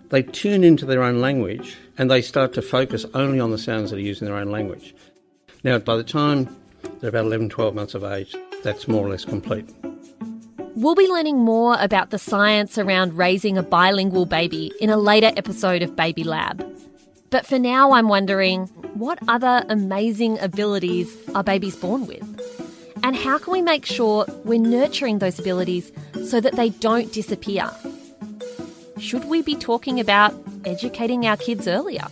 they 0.10 0.24
tune 0.24 0.64
into 0.64 0.86
their 0.86 1.04
own 1.04 1.22
language 1.22 1.78
and 1.98 2.10
they 2.10 2.22
start 2.22 2.54
to 2.54 2.62
focus 2.62 3.06
only 3.14 3.40
on 3.40 3.52
the 3.52 3.58
sounds 3.58 3.92
that 3.92 3.98
are 3.98 4.02
used 4.02 4.22
in 4.22 4.28
their 4.28 4.38
own 4.38 4.52
language. 4.52 4.96
Now, 5.64 5.78
by 5.78 5.96
the 5.98 6.04
time 6.04 6.56
they're 7.00 7.10
about 7.10 7.26
11, 7.26 7.50
12 7.50 7.76
months 7.76 7.94
of 7.94 8.04
age, 8.04 8.36
that's 8.64 8.88
more 8.88 9.06
or 9.06 9.10
less 9.10 9.26
complete. 9.26 9.70
We'll 10.76 10.96
be 10.96 11.08
learning 11.08 11.38
more 11.38 11.76
about 11.80 12.12
the 12.12 12.18
science 12.18 12.78
around 12.78 13.18
raising 13.18 13.58
a 13.58 13.64
bilingual 13.64 14.26
baby 14.26 14.72
in 14.80 14.90
a 14.90 14.98
later 14.98 15.32
episode 15.36 15.82
of 15.82 15.96
Baby 15.96 16.24
Lab. 16.24 16.66
But 17.30 17.46
for 17.46 17.60
now, 17.60 17.92
I'm 17.92 18.08
wondering 18.08 18.68
what 18.96 19.20
other 19.28 19.64
amazing 19.70 20.40
abilities 20.40 21.16
are 21.34 21.44
babies 21.44 21.76
born 21.76 22.08
with? 22.08 22.24
And 23.04 23.16
how 23.16 23.38
can 23.38 23.54
we 23.54 23.62
make 23.62 23.86
sure 23.86 24.26
we're 24.44 24.60
nurturing 24.60 25.20
those 25.20 25.40
abilities 25.40 25.92
so 26.26 26.40
that 26.40 26.54
they 26.54 26.70
don't 26.70 27.12
disappear? 27.12 27.72
Should 29.02 29.26
we 29.26 29.42
be 29.42 29.56
talking 29.56 30.00
about 30.00 30.32
educating 30.64 31.26
our 31.26 31.36
kids 31.36 31.68
earlier? 31.68 32.06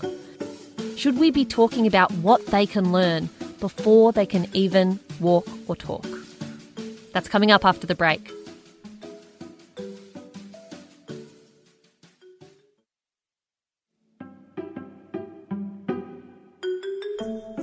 Should 0.98 1.19
we 1.19 1.29
be 1.29 1.46
talking 1.46 1.86
about 1.86 2.12
what 2.13 2.43
they 2.48 2.65
can 2.65 2.91
learn 2.91 3.29
before 3.60 4.12
they 4.12 4.25
can 4.25 4.48
even 4.53 5.00
walk 5.19 5.48
or 5.67 5.75
talk? 5.75 6.08
That's 7.13 7.29
coming 7.29 7.51
up 7.51 7.63
after 7.63 7.86
the 7.86 7.93
break. 7.93 8.31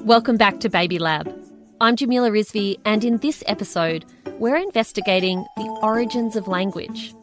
Welcome 0.04 0.36
back 0.36 0.60
to 0.60 0.68
Baby 0.68 1.00
Lab. 1.00 1.28
I'm 1.80 1.96
Jamila 1.96 2.30
Rizvi, 2.30 2.78
and 2.84 3.02
in 3.02 3.18
this 3.18 3.42
episode, 3.48 4.04
we're 4.38 4.54
investigating 4.54 5.44
the 5.56 5.66
origins 5.82 6.36
of 6.36 6.46
language. 6.46 7.15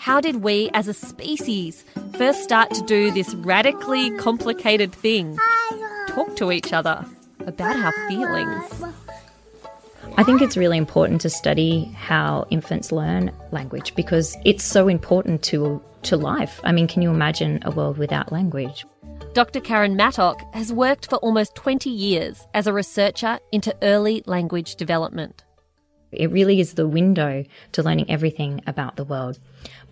How 0.00 0.18
did 0.18 0.36
we 0.36 0.70
as 0.72 0.88
a 0.88 0.94
species 0.94 1.84
first 2.16 2.42
start 2.42 2.70
to 2.70 2.80
do 2.86 3.10
this 3.10 3.34
radically 3.34 4.10
complicated 4.16 4.94
thing? 4.94 5.36
Talk 6.06 6.36
to 6.36 6.50
each 6.50 6.72
other 6.72 7.04
about 7.40 7.76
our 7.76 7.92
feelings. 8.08 8.82
I 10.16 10.24
think 10.24 10.40
it's 10.40 10.56
really 10.56 10.78
important 10.78 11.20
to 11.20 11.28
study 11.28 11.84
how 11.94 12.46
infants 12.48 12.90
learn 12.90 13.30
language 13.50 13.94
because 13.94 14.38
it's 14.46 14.64
so 14.64 14.88
important 14.88 15.42
to 15.44 15.82
to 16.04 16.16
life. 16.16 16.62
I 16.64 16.72
mean, 16.72 16.88
can 16.88 17.02
you 17.02 17.10
imagine 17.10 17.60
a 17.66 17.70
world 17.70 17.98
without 17.98 18.32
language? 18.32 18.86
Dr. 19.34 19.60
Karen 19.60 19.96
Mattock 19.96 20.40
has 20.54 20.72
worked 20.72 21.10
for 21.10 21.16
almost 21.16 21.54
20 21.56 21.90
years 21.90 22.46
as 22.54 22.66
a 22.66 22.72
researcher 22.72 23.38
into 23.52 23.76
early 23.82 24.22
language 24.24 24.76
development. 24.76 25.44
It 26.12 26.30
really 26.30 26.60
is 26.60 26.74
the 26.74 26.88
window 26.88 27.44
to 27.72 27.82
learning 27.82 28.10
everything 28.10 28.62
about 28.66 28.96
the 28.96 29.04
world. 29.04 29.38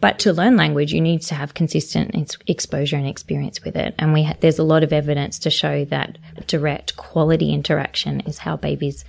But 0.00 0.18
to 0.20 0.32
learn 0.32 0.56
language, 0.56 0.92
you 0.92 1.00
need 1.00 1.22
to 1.22 1.34
have 1.34 1.54
consistent 1.54 2.12
ex- 2.14 2.38
exposure 2.46 2.96
and 2.96 3.06
experience 3.06 3.62
with 3.64 3.76
it. 3.76 3.94
And 3.98 4.12
we 4.12 4.24
ha- 4.24 4.36
there's 4.40 4.58
a 4.58 4.64
lot 4.64 4.82
of 4.82 4.92
evidence 4.92 5.38
to 5.40 5.50
show 5.50 5.84
that 5.86 6.18
direct 6.46 6.96
quality 6.96 7.52
interaction 7.52 8.20
is 8.20 8.38
how 8.38 8.56
babies 8.56 9.04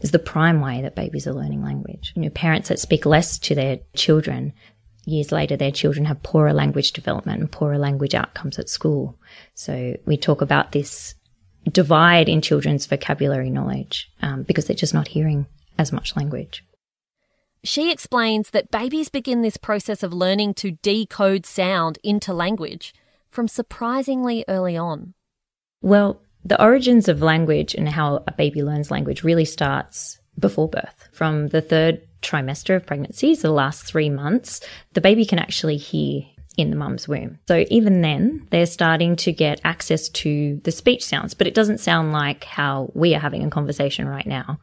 is 0.00 0.12
the 0.12 0.18
prime 0.18 0.60
way 0.60 0.80
that 0.82 0.94
babies 0.94 1.26
are 1.26 1.32
learning 1.32 1.62
language. 1.62 2.12
You 2.14 2.22
know, 2.22 2.30
parents 2.30 2.68
that 2.68 2.78
speak 2.78 3.04
less 3.04 3.38
to 3.40 3.54
their 3.54 3.80
children 3.94 4.52
years 5.04 5.32
later, 5.32 5.56
their 5.56 5.72
children 5.72 6.04
have 6.04 6.22
poorer 6.22 6.52
language 6.52 6.92
development 6.92 7.40
and 7.40 7.50
poorer 7.50 7.78
language 7.78 8.14
outcomes 8.14 8.58
at 8.58 8.68
school. 8.68 9.18
So 9.54 9.96
we 10.06 10.16
talk 10.16 10.40
about 10.40 10.72
this 10.72 11.14
divide 11.72 12.28
in 12.28 12.42
children's 12.42 12.86
vocabulary 12.86 13.50
knowledge 13.50 14.10
um, 14.22 14.42
because 14.42 14.66
they're 14.66 14.76
just 14.76 14.94
not 14.94 15.08
hearing 15.08 15.46
as 15.78 15.92
much 15.92 16.16
language. 16.16 16.64
She 17.64 17.90
explains 17.90 18.50
that 18.50 18.70
babies 18.70 19.08
begin 19.08 19.42
this 19.42 19.56
process 19.56 20.02
of 20.02 20.12
learning 20.12 20.54
to 20.54 20.72
decode 20.82 21.44
sound 21.44 21.98
into 22.04 22.32
language 22.32 22.94
from 23.30 23.48
surprisingly 23.48 24.44
early 24.48 24.76
on. 24.76 25.14
Well, 25.82 26.20
the 26.44 26.62
origins 26.62 27.08
of 27.08 27.20
language 27.20 27.74
and 27.74 27.88
how 27.88 28.22
a 28.26 28.32
baby 28.32 28.62
learns 28.62 28.90
language 28.90 29.22
really 29.24 29.44
starts 29.44 30.18
before 30.38 30.68
birth. 30.68 31.08
From 31.12 31.48
the 31.48 31.60
third 31.60 32.00
trimester 32.22 32.76
of 32.76 32.86
pregnancy, 32.86 33.34
so 33.34 33.48
the 33.48 33.54
last 33.54 33.84
three 33.84 34.08
months, 34.08 34.60
the 34.94 35.00
baby 35.00 35.24
can 35.24 35.38
actually 35.38 35.76
hear 35.76 36.22
in 36.56 36.70
the 36.70 36.76
mum's 36.76 37.06
womb. 37.06 37.38
So 37.46 37.64
even 37.70 38.00
then, 38.02 38.46
they're 38.50 38.66
starting 38.66 39.14
to 39.16 39.32
get 39.32 39.60
access 39.64 40.08
to 40.08 40.60
the 40.64 40.72
speech 40.72 41.04
sounds, 41.04 41.34
but 41.34 41.46
it 41.46 41.54
doesn't 41.54 41.78
sound 41.78 42.12
like 42.12 42.44
how 42.44 42.90
we 42.94 43.14
are 43.14 43.20
having 43.20 43.44
a 43.44 43.50
conversation 43.50 44.08
right 44.08 44.26
now. 44.26 44.58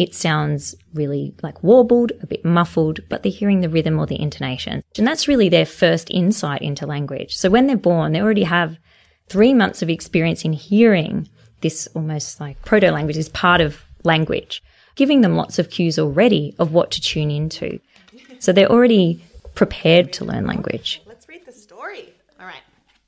It 0.00 0.14
sounds 0.14 0.74
really 0.94 1.34
like 1.42 1.62
warbled, 1.62 2.12
a 2.22 2.26
bit 2.26 2.42
muffled, 2.42 3.00
but 3.10 3.22
they're 3.22 3.30
hearing 3.30 3.60
the 3.60 3.68
rhythm 3.68 3.98
or 3.98 4.06
the 4.06 4.18
intonation. 4.18 4.82
And 4.96 5.06
that's 5.06 5.28
really 5.28 5.50
their 5.50 5.66
first 5.66 6.08
insight 6.10 6.62
into 6.62 6.86
language. 6.86 7.36
So 7.36 7.50
when 7.50 7.66
they're 7.66 7.76
born, 7.76 8.12
they 8.12 8.22
already 8.22 8.44
have 8.44 8.78
three 9.28 9.52
months 9.52 9.82
of 9.82 9.90
experience 9.90 10.42
in 10.42 10.54
hearing 10.54 11.28
this 11.60 11.86
almost 11.94 12.40
like 12.40 12.62
proto 12.64 12.90
language 12.90 13.18
is 13.18 13.28
part 13.28 13.60
of 13.60 13.84
language 14.02 14.62
giving 14.96 15.20
them 15.20 15.36
lots 15.36 15.58
of 15.58 15.70
cues 15.70 15.98
already 15.98 16.54
of 16.58 16.72
what 16.72 16.90
to 16.92 17.00
tune 17.00 17.30
into. 17.30 17.78
So 18.38 18.52
they're 18.52 18.70
already 18.70 19.22
prepared 19.54 20.12
to 20.14 20.24
learn 20.24 20.46
language. 20.46 21.02
Let's 21.06 21.28
read 21.28 21.44
the 21.46 21.52
story. 21.52 22.12
All 22.38 22.46
right. 22.46 22.62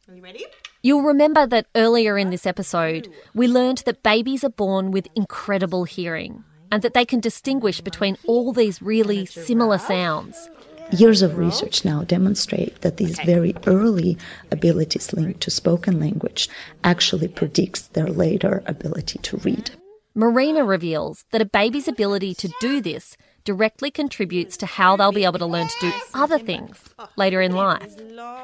Are 0.08 0.14
you 0.14 0.22
ready? 0.22 0.44
You'll 0.82 1.02
remember 1.02 1.46
that 1.46 1.66
earlier 1.75 2.18
in 2.18 2.30
this 2.30 2.46
episode, 2.46 3.08
we 3.34 3.46
learned 3.46 3.78
that 3.87 4.02
babies 4.02 4.42
are 4.42 4.50
born 4.50 4.90
with 4.90 5.06
incredible 5.14 5.84
hearing 5.84 6.44
and 6.72 6.82
that 6.82 6.94
they 6.94 7.04
can 7.04 7.20
distinguish 7.20 7.80
between 7.82 8.16
all 8.26 8.52
these 8.52 8.82
really 8.82 9.26
similar 9.26 9.78
sounds. 9.78 10.48
Years 10.90 11.22
of 11.22 11.38
research 11.38 11.84
now 11.84 12.02
demonstrate 12.02 12.80
that 12.80 12.96
these 12.96 13.20
very 13.20 13.54
early 13.66 14.18
abilities 14.50 15.12
linked 15.12 15.40
to 15.42 15.50
spoken 15.50 16.00
language 16.00 16.48
actually 16.82 17.28
predicts 17.28 17.82
their 17.88 18.08
later 18.08 18.62
ability 18.66 19.18
to 19.20 19.36
read. 19.38 19.70
Marina 20.14 20.64
reveals 20.64 21.24
that 21.30 21.40
a 21.40 21.46
baby's 21.46 21.88
ability 21.88 22.34
to 22.34 22.52
do 22.60 22.80
this 22.80 23.16
directly 23.44 23.90
contributes 23.90 24.56
to 24.56 24.66
how 24.66 24.96
they'll 24.96 25.12
be 25.12 25.24
able 25.24 25.38
to 25.38 25.46
learn 25.46 25.66
to 25.66 25.80
do 25.80 25.92
other 26.14 26.38
things 26.38 26.94
later 27.16 27.40
in 27.40 27.52
life. 27.52 27.96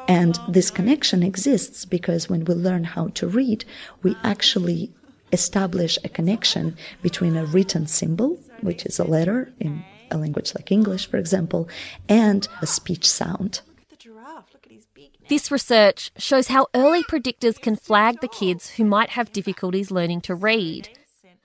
And 0.08 0.38
this 0.48 0.70
connection 0.70 1.22
exists 1.22 1.84
because 1.84 2.28
when 2.28 2.44
we 2.44 2.54
learn 2.54 2.84
how 2.84 3.08
to 3.08 3.26
read, 3.28 3.64
we 4.02 4.16
actually 4.22 4.90
establish 5.32 5.98
a 6.04 6.08
connection 6.08 6.76
between 7.02 7.36
a 7.36 7.44
written 7.46 7.86
symbol, 7.86 8.38
which 8.60 8.84
is 8.86 8.98
a 8.98 9.04
letter 9.04 9.52
in 9.60 9.84
a 10.10 10.16
language 10.16 10.54
like 10.54 10.72
English, 10.72 11.06
for 11.06 11.16
example, 11.16 11.68
and 12.08 12.48
a 12.62 12.66
speech 12.66 13.08
sound. 13.08 13.60
The 13.90 13.96
giraffe, 13.96 14.52
look 14.52 14.66
at 14.66 14.72
his 14.72 14.86
big 14.94 15.12
neck. 15.20 15.28
This 15.28 15.50
research 15.50 16.10
shows 16.16 16.48
how 16.48 16.68
early 16.74 17.02
predictors 17.02 17.60
can 17.60 17.76
flag 17.76 18.20
the 18.20 18.28
kids 18.28 18.70
who 18.70 18.84
might 18.84 19.10
have 19.10 19.32
difficulties 19.32 19.90
learning 19.90 20.22
to 20.22 20.34
read 20.34 20.88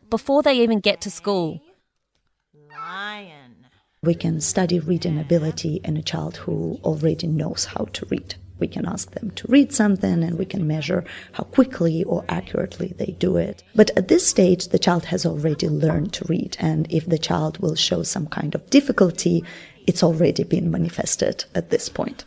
before 0.09 0.43
they 0.43 0.59
even 0.61 0.79
get 0.79 1.01
to 1.01 1.11
school. 1.11 1.61
We 4.01 4.15
can 4.15 4.41
study 4.41 4.79
reading 4.79 5.17
ability 5.17 5.79
in 5.83 5.95
a 5.95 6.01
child 6.01 6.37
who 6.37 6.77
already 6.83 7.27
knows 7.27 7.65
how 7.65 7.85
to 7.93 8.05
read. 8.07 8.35
We 8.63 8.69
can 8.69 8.85
ask 8.85 9.11
them 9.11 9.29
to 9.31 9.45
read 9.49 9.73
something 9.73 10.23
and 10.23 10.39
we 10.39 10.45
can 10.45 10.65
measure 10.65 11.03
how 11.33 11.43
quickly 11.43 12.05
or 12.05 12.23
accurately 12.29 12.93
they 12.97 13.11
do 13.19 13.35
it. 13.35 13.61
But 13.75 13.91
at 13.97 14.07
this 14.07 14.25
stage, 14.25 14.69
the 14.69 14.79
child 14.79 15.03
has 15.03 15.25
already 15.25 15.67
learned 15.67 16.13
to 16.13 16.25
read. 16.29 16.55
And 16.61 16.87
if 16.89 17.05
the 17.05 17.17
child 17.17 17.57
will 17.57 17.75
show 17.75 18.03
some 18.03 18.27
kind 18.27 18.55
of 18.55 18.69
difficulty, 18.69 19.43
it's 19.85 20.01
already 20.01 20.45
been 20.45 20.71
manifested 20.71 21.43
at 21.53 21.71
this 21.71 21.89
point. 21.89 22.23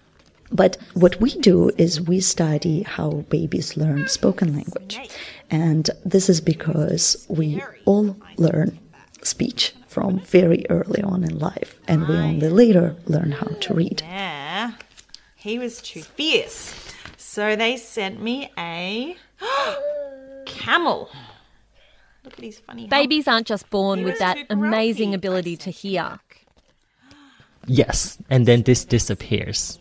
But 0.53 0.77
what 0.93 1.19
we 1.23 1.31
do 1.37 1.71
is 1.79 2.03
we 2.03 2.21
study 2.21 2.83
how 2.83 3.25
babies 3.31 3.79
learn 3.79 4.07
spoken 4.07 4.53
language. 4.55 5.01
And 5.51 5.89
this 6.05 6.29
is 6.29 6.43
because 6.43 7.25
we 7.31 7.63
all 7.87 8.15
learn 8.37 8.79
speech 9.23 9.75
from 9.89 10.21
very 10.21 10.67
early 10.69 11.03
on 11.03 11.25
in 11.25 11.39
life, 11.39 11.81
and 11.89 12.07
we 12.07 12.15
only 12.15 12.51
later 12.51 12.95
learn 13.07 13.33
how 13.33 13.47
to 13.47 13.73
read. 13.73 14.03
Yeah. 15.47 15.53
He 15.53 15.59
was 15.59 15.81
too 15.81 16.03
fierce. 16.03 16.75
So 17.17 17.55
they 17.55 17.77
sent 17.77 18.21
me 18.21 18.51
a 18.59 19.17
camel. 20.47 21.11
Look 22.25 22.35
at 22.35 22.45
his 22.45 22.59
funny 22.59 22.83
hump. 22.83 22.91
Babies 22.91 23.29
aren't 23.29 23.47
just 23.47 23.71
born 23.71 24.01
He 24.01 24.05
with 24.05 24.19
that 24.19 24.39
amazing 24.51 25.15
ability 25.15 25.57
to 25.59 25.71
hear. 25.71 26.19
Yes, 27.67 28.19
and 28.31 28.47
then 28.47 28.63
this 28.63 28.85
disappears 28.85 29.79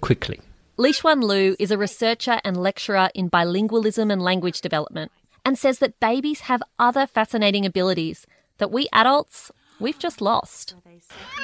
quickly. 0.00 0.40
Liquan 0.78 1.22
Liu 1.22 1.54
is 1.58 1.70
a 1.70 1.78
researcher 1.78 2.40
and 2.44 2.56
lecturer 2.56 3.08
in 3.14 3.30
bilingualism 3.30 4.12
and 4.12 4.20
language 4.20 4.60
development 4.60 5.12
and 5.44 5.58
says 5.58 5.78
that 5.78 6.00
babies 6.00 6.40
have 6.40 6.62
other 6.78 7.06
fascinating 7.06 7.64
abilities 7.64 8.26
that 8.58 8.70
we 8.70 8.88
adults, 8.92 9.52
we've 9.80 9.98
just 9.98 10.20
lost. 10.20 10.74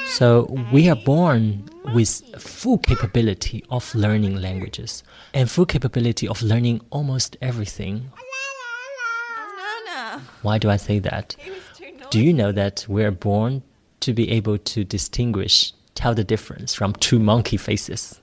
So 0.07 0.45
we 0.73 0.89
are 0.89 0.97
born 0.97 1.69
with 1.95 2.23
full 2.39 2.79
capability 2.79 3.65
of 3.71 3.95
learning 3.95 4.37
languages 4.41 5.03
and 5.35 5.51
full 5.51 5.67
capability 5.67 6.29
of 6.29 6.43
learning 6.43 6.81
almost 6.91 7.37
everything. 7.41 8.11
Why 10.43 10.59
do 10.59 10.71
I 10.71 10.77
say 10.77 10.99
that? 11.01 11.37
Do 12.11 12.21
you 12.21 12.33
know 12.33 12.53
that 12.53 12.85
we're 12.89 13.13
born 13.13 13.63
to 14.01 14.13
be 14.13 14.31
able 14.31 14.59
to 14.59 14.85
distinguish, 14.85 15.73
tell 15.95 16.15
the 16.15 16.25
difference 16.25 16.75
from 16.75 16.95
two 16.95 17.19
monkey 17.19 17.57
faces? 17.57 18.21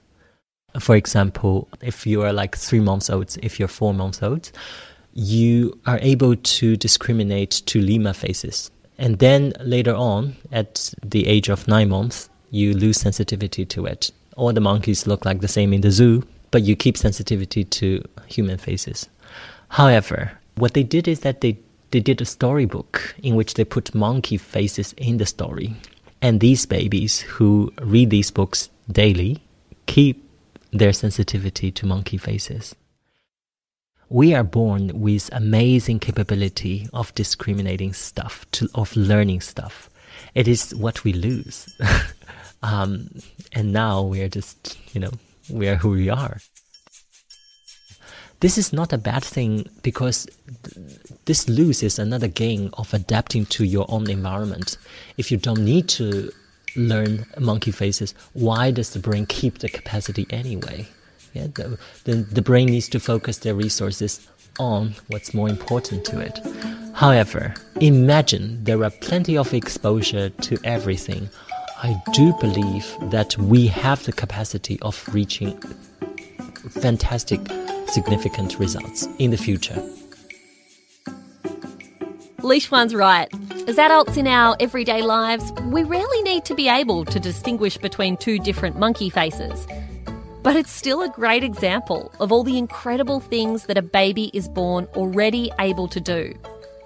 For 0.80 0.96
example, 0.96 1.70
if 1.82 2.06
you 2.06 2.22
are 2.24 2.34
like 2.34 2.58
three 2.58 2.82
months 2.82 3.10
old, 3.10 3.36
if 3.42 3.60
you're 3.60 3.70
four 3.70 3.94
months 3.94 4.22
old, 4.22 4.52
you 5.14 5.80
are 5.86 6.00
able 6.02 6.36
to 6.36 6.76
discriminate 6.76 7.64
two 7.66 7.82
lemur 7.82 8.14
faces. 8.14 8.70
And 8.98 9.20
then 9.20 9.54
later 9.60 9.94
on, 9.94 10.36
at 10.52 10.94
the 11.04 11.28
age 11.28 11.50
of 11.50 11.68
nine 11.68 11.90
months, 11.90 12.30
you 12.50 12.74
lose 12.74 13.00
sensitivity 13.00 13.66
to 13.66 13.86
it. 13.86 14.12
All 14.36 14.54
the 14.54 14.62
monkeys 14.62 15.08
look 15.08 15.26
like 15.26 15.42
the 15.42 15.48
same 15.48 15.74
in 15.74 15.82
the 15.82 15.92
zoo, 15.92 16.24
but 16.52 16.64
you 16.64 16.76
keep 16.76 16.98
sensitivity 16.98 17.64
to 17.64 18.04
human 18.28 18.58
faces. 18.58 19.08
However, 19.70 20.32
what 20.56 20.74
they 20.74 20.84
did 20.84 21.08
is 21.08 21.20
that 21.22 21.42
they, 21.42 21.60
they 21.92 22.00
did 22.00 22.22
a 22.22 22.26
storybook 22.26 23.16
in 23.22 23.36
which 23.36 23.54
they 23.56 23.66
put 23.66 23.94
monkey 23.94 24.38
faces 24.38 24.94
in 24.94 25.18
the 25.18 25.26
story. 25.26 25.76
And 26.22 26.40
these 26.40 26.66
babies 26.66 27.20
who 27.22 27.72
read 27.82 28.10
these 28.10 28.32
books 28.32 28.70
daily 28.92 29.44
keep 29.86 30.28
their 30.72 30.94
sensitivity 30.94 31.72
to 31.72 31.86
monkey 31.86 32.18
faces. 32.18 32.76
We 34.10 34.34
are 34.34 34.44
born 34.44 35.02
with 35.02 35.30
amazing 35.34 36.00
capability 36.00 36.88
of 36.94 37.14
discriminating 37.14 37.92
stuff, 37.94 38.46
to, 38.52 38.70
of 38.74 38.96
learning 38.96 39.42
stuff. 39.42 39.90
It 40.34 40.48
is 40.48 40.74
what 40.74 41.04
we 41.04 41.12
lose. 41.12 41.68
um, 42.64 43.10
and 43.52 43.74
now 43.74 44.02
we 44.02 44.22
are 44.22 44.30
just, 44.30 44.78
you 44.94 45.02
know, 45.02 45.12
we 45.50 45.68
are 45.68 45.76
who 45.76 45.90
we 45.90 46.10
are. 46.10 46.38
This 48.40 48.58
is 48.58 48.72
not 48.72 48.94
a 48.94 48.98
bad 48.98 49.26
thing 49.26 49.68
because 49.82 50.28
th- 50.64 51.00
this 51.26 51.50
lose 51.50 51.84
is 51.84 52.00
another 52.00 52.28
gain 52.28 52.70
of 52.74 52.94
adapting 52.94 53.46
to 53.48 53.66
your 53.66 53.86
own 53.90 54.10
environment. 54.10 54.78
If 55.18 55.32
you 55.32 55.38
don't 55.38 55.66
need 55.66 55.90
to 55.90 56.32
learn 56.78 57.26
monkey 57.40 57.72
faces, 57.72 58.14
why 58.34 58.72
does 58.72 58.92
the 58.92 59.00
brain 59.00 59.26
keep 59.26 59.58
the 59.58 59.70
capacity 59.70 60.28
anyway? 60.30 60.88
Yeah, 61.38 61.48
the, 62.06 62.16
the, 62.16 62.42
brain 62.42 62.66
needs 62.66 62.90
to 62.90 63.00
focus 63.00 63.38
their 63.38 63.54
resources 63.54 64.28
on 64.58 64.96
what's 65.10 65.36
more 65.36 65.48
important 65.48 66.04
to 66.06 66.20
it. 66.20 66.40
However, 66.96 67.54
imagine 67.80 68.64
there 68.64 68.84
are 68.84 68.90
plenty 68.90 69.38
of 69.38 69.54
exposure 69.54 70.30
to 70.30 70.58
everything. 70.64 71.30
I 71.84 72.02
do 72.12 72.34
believe 72.42 72.88
that 73.12 73.38
we 73.38 73.68
have 73.68 74.04
the 74.06 74.14
capacity 74.14 74.80
of 74.82 75.08
reaching 75.14 75.62
fantastic, 76.82 77.40
significant 77.88 78.58
results 78.58 79.08
in 79.20 79.30
the 79.30 79.38
future. 79.38 79.80
Liquan's 82.42 82.96
right. 82.96 83.28
As 83.68 83.78
adults 83.78 84.18
in 84.18 84.26
our 84.26 84.56
everyday 84.60 85.04
lives, 85.04 85.52
we 85.66 85.84
rarely 85.84 86.22
need 86.24 86.46
to 86.46 86.56
be 86.56 86.68
able 86.68 87.06
to 87.06 87.20
distinguish 87.20 87.78
between 87.78 88.18
two 88.18 88.40
different 88.40 88.80
monkey 88.80 89.12
faces. 89.12 89.68
But 90.48 90.56
it's 90.56 90.72
still 90.72 91.02
a 91.02 91.10
great 91.10 91.44
example 91.44 92.10
of 92.22 92.32
all 92.32 92.42
the 92.46 92.58
incredible 92.58 93.20
things 93.20 93.66
that 93.66 93.78
a 93.78 93.82
baby 93.82 94.32
is 94.34 94.48
born 94.48 94.88
already 94.96 95.52
able 95.60 95.90
to 95.90 96.00
do, 96.00 96.34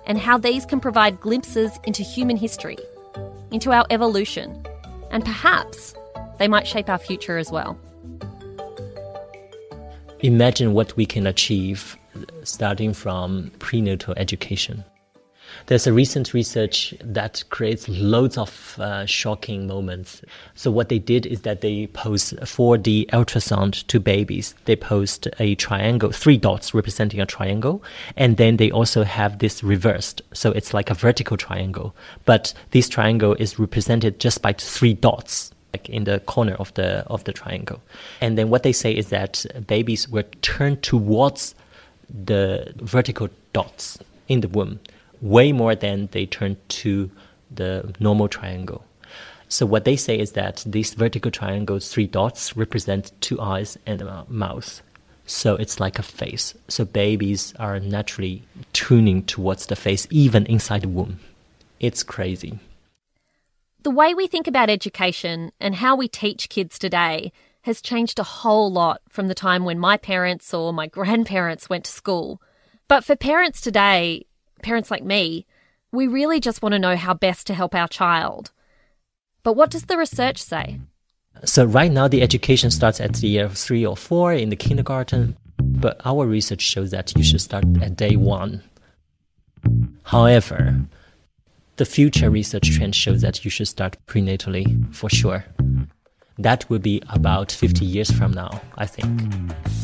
and 0.08 0.18
how 0.18 0.40
these 0.40 0.66
can 0.66 0.80
provide 0.80 1.22
glimpses 1.22 1.78
into 1.84 2.02
human 2.02 2.38
history, 2.38 2.80
into 3.52 3.72
our 3.72 3.86
evolution, 3.92 4.66
and 5.12 5.24
perhaps 5.24 5.94
they 6.40 6.48
might 6.48 6.66
shape 6.66 6.90
our 6.90 6.98
future 6.98 7.38
as 7.38 7.52
well. 7.52 7.78
Imagine 10.22 10.74
what 10.74 10.98
we 10.98 11.06
can 11.06 11.28
achieve 11.28 11.96
starting 12.44 12.96
from 12.96 13.52
prenatal 13.60 14.16
education. 14.18 14.84
There's 15.68 15.88
a 15.88 15.94
recent 15.94 16.34
research 16.34 16.94
that 17.02 17.44
creates 17.50 17.88
loads 17.88 18.38
of 18.38 18.78
uh, 18.80 19.06
shocking 19.06 19.68
moments. 19.68 20.22
So 20.56 20.72
what 20.72 20.90
they 20.90 21.00
did 21.00 21.26
is 21.26 21.42
that 21.42 21.62
they 21.62 21.88
posed 21.88 22.36
4D 22.38 23.08
ultrasound 23.08 23.86
to 23.88 24.00
babies. 24.00 24.56
They 24.66 24.76
posed 24.76 25.28
a 25.40 25.56
triangle, 25.56 26.12
three 26.12 26.38
dots 26.38 26.74
representing 26.74 27.20
a 27.20 27.26
triangle, 27.26 27.84
and 28.18 28.38
then 28.38 28.58
they 28.58 28.72
also 28.72 29.04
have 29.04 29.40
this 29.40 29.64
reversed. 29.64 30.22
So 30.34 30.52
it's 30.52 30.74
like 30.74 30.90
a 30.90 30.96
vertical 30.96 31.38
triangle, 31.38 31.96
but 32.26 32.54
this 32.72 32.90
triangle 32.90 33.36
is 33.40 33.60
represented 33.60 34.20
just 34.20 34.42
by 34.42 34.54
three 34.54 34.94
dots 34.94 35.52
like 35.74 35.90
in 35.90 36.04
the 36.04 36.20
corner 36.22 36.54
of 36.56 36.74
the 36.74 37.06
of 37.08 37.24
the 37.24 37.34
triangle. 37.34 37.82
And 38.20 38.38
then 38.38 38.50
what 38.50 38.64
they 38.64 38.74
say 38.74 38.92
is 38.92 39.10
that 39.10 39.46
babies 39.68 40.10
were 40.10 40.24
turned 40.42 40.84
towards 40.84 41.56
the 42.10 42.74
vertical 42.78 43.30
dots 43.54 43.98
in 44.28 44.42
the 44.42 44.48
womb 44.48 44.80
way 45.22 45.52
more 45.52 45.76
than 45.76 46.10
they 46.12 46.26
turn 46.26 46.58
to 46.68 47.10
the 47.50 47.94
normal 48.00 48.28
triangle. 48.28 48.84
So 49.48 49.66
what 49.66 49.84
they 49.86 49.98
say 49.98 50.18
is 50.18 50.32
that 50.32 50.64
these 50.66 50.94
vertical 50.94 51.30
triangles, 51.30 51.92
three 51.92 52.08
dots, 52.08 52.56
represent 52.56 53.12
two 53.22 53.40
eyes 53.42 53.78
and 53.86 54.02
a 54.02 54.26
mouth. 54.30 54.82
So 55.26 55.56
it's 55.56 55.80
like 55.80 56.00
a 56.00 56.04
face. 56.04 56.56
So 56.68 56.86
babies 56.86 57.54
are 57.60 57.80
naturally 57.80 58.44
tuning 58.74 59.24
towards 59.24 59.66
the 59.66 59.76
face, 59.76 60.08
even 60.10 60.46
inside 60.46 60.82
the 60.82 60.88
womb. 60.88 61.20
It's 61.80 62.04
crazy. 62.04 62.60
The 63.84 63.92
way 63.92 64.14
we 64.14 64.28
think 64.28 64.48
about 64.48 64.70
education 64.70 65.52
and 65.60 65.76
how 65.76 65.96
we 65.96 66.08
teach 66.08 66.50
kids 66.50 66.80
today 66.80 67.32
has 67.64 67.82
changed 67.82 68.20
a 68.20 68.24
whole 68.24 68.72
lot 68.72 69.02
from 69.10 69.28
the 69.28 69.36
time 69.36 69.66
when 69.66 69.80
my 69.80 69.98
parents 69.98 70.54
or 70.54 70.72
my 70.72 70.88
grandparents 70.98 71.70
went 71.70 71.86
to 71.86 71.92
school. 71.92 72.42
But 72.88 73.04
for 73.04 73.16
parents 73.16 73.60
today, 73.62 74.28
parents 74.62 74.92
like 74.92 75.04
me, 75.04 75.46
we 75.92 76.08
really 76.08 76.40
just 76.40 76.62
want 76.62 76.74
to 76.74 76.80
know 76.80 76.96
how 76.96 77.14
best 77.14 77.48
to 77.48 77.54
help 77.54 77.76
our 77.76 77.88
child. 77.88 78.52
But 79.44 79.54
what 79.54 79.72
does 79.72 79.86
the 79.86 79.98
research 79.98 80.42
say? 80.42 80.80
So 81.44 81.66
right 81.66 81.92
now 81.92 82.08
the 82.08 82.22
education 82.22 82.72
starts 82.72 83.02
at 83.02 83.16
the 83.16 83.28
year 83.28 83.50
three 83.50 83.86
or 83.86 83.98
four 83.98 84.34
in 84.34 84.50
the 84.50 84.56
kindergarten, 84.56 85.38
but 85.60 86.00
our 86.06 86.26
research 86.26 86.62
shows 86.62 86.92
that 86.92 87.16
you 87.18 87.24
should 87.24 87.42
start 87.42 87.66
at 87.82 87.96
day 87.96 88.16
one. 88.16 88.64
However, 90.04 90.76
the 91.78 91.86
future 91.86 92.30
research 92.30 92.72
trend 92.72 92.96
shows 92.96 93.22
that 93.22 93.44
you 93.44 93.52
should 93.52 93.68
start 93.68 93.98
prenatally 94.06 94.94
for 94.94 95.10
sure. 95.10 95.46
That 96.38 96.70
will 96.70 96.80
be 96.80 97.02
about 97.10 97.52
50 97.52 97.86
years 97.86 98.12
from 98.12 98.32
now, 98.32 98.62
I 98.78 98.86
think. 98.86 99.22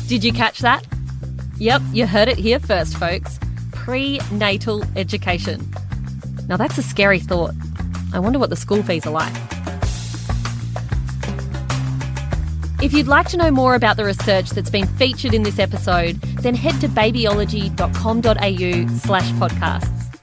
Did 0.06 0.24
you 0.24 0.32
catch 0.32 0.60
that? 0.60 0.86
Yep, 1.58 1.82
you 1.92 2.06
heard 2.06 2.28
it 2.28 2.38
here 2.38 2.60
first, 2.60 2.96
folks. 2.96 3.38
Prenatal 3.88 4.84
education. 4.96 5.72
Now 6.46 6.58
that's 6.58 6.76
a 6.76 6.82
scary 6.82 7.20
thought. 7.20 7.54
I 8.12 8.18
wonder 8.18 8.38
what 8.38 8.50
the 8.50 8.56
school 8.56 8.82
fees 8.82 9.06
are 9.06 9.10
like. 9.10 9.32
If 12.82 12.92
you'd 12.92 13.08
like 13.08 13.28
to 13.28 13.38
know 13.38 13.50
more 13.50 13.74
about 13.74 13.96
the 13.96 14.04
research 14.04 14.50
that's 14.50 14.68
been 14.68 14.86
featured 14.86 15.32
in 15.32 15.42
this 15.42 15.58
episode, 15.58 16.20
then 16.42 16.54
head 16.54 16.78
to 16.82 16.88
babyology.com.au 16.88 18.98
slash 18.98 19.30
podcasts. 19.32 20.18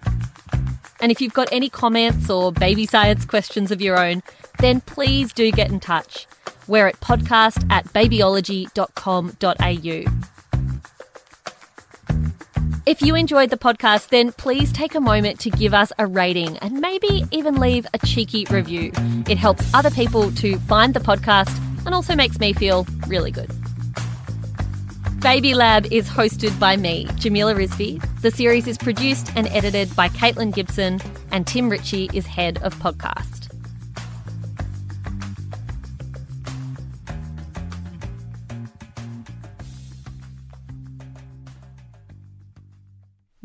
And 1.01 1.11
if 1.11 1.19
you've 1.19 1.33
got 1.33 1.51
any 1.51 1.69
comments 1.69 2.29
or 2.29 2.51
baby 2.51 2.85
science 2.85 3.25
questions 3.25 3.71
of 3.71 3.81
your 3.81 3.99
own, 3.99 4.21
then 4.59 4.81
please 4.81 5.33
do 5.33 5.51
get 5.51 5.71
in 5.71 5.79
touch. 5.79 6.27
We're 6.67 6.85
at 6.85 6.99
podcast 6.99 7.65
at 7.71 7.85
babyology.com.au. 7.85 10.34
If 12.85 13.01
you 13.01 13.15
enjoyed 13.15 13.49
the 13.49 13.57
podcast, 13.57 14.09
then 14.09 14.31
please 14.31 14.71
take 14.71 14.93
a 14.93 14.99
moment 14.99 15.39
to 15.39 15.49
give 15.49 15.73
us 15.73 15.91
a 15.97 16.05
rating 16.05 16.57
and 16.59 16.79
maybe 16.79 17.25
even 17.31 17.55
leave 17.55 17.87
a 17.95 17.97
cheeky 18.05 18.45
review. 18.51 18.91
It 19.27 19.39
helps 19.39 19.73
other 19.73 19.89
people 19.89 20.31
to 20.33 20.59
find 20.59 20.93
the 20.93 20.99
podcast 20.99 21.59
and 21.87 21.95
also 21.95 22.15
makes 22.15 22.37
me 22.37 22.53
feel 22.53 22.85
really 23.07 23.31
good. 23.31 23.49
Baby 25.19 25.55
Lab 25.55 25.91
is 25.91 26.07
hosted 26.07 26.59
by 26.59 26.77
me, 26.77 27.07
Jamila 27.15 27.55
Rizvi. 27.55 27.99
The 28.21 28.29
series 28.29 28.67
is 28.67 28.77
produced 28.77 29.31
and 29.35 29.47
edited 29.47 29.95
by 29.95 30.09
Caitlin 30.09 30.53
Gibson, 30.53 31.01
and 31.31 31.47
Tim 31.47 31.69
Ritchie 31.69 32.11
is 32.13 32.27
head 32.27 32.61
of 32.61 32.75
podcast. 32.75 33.44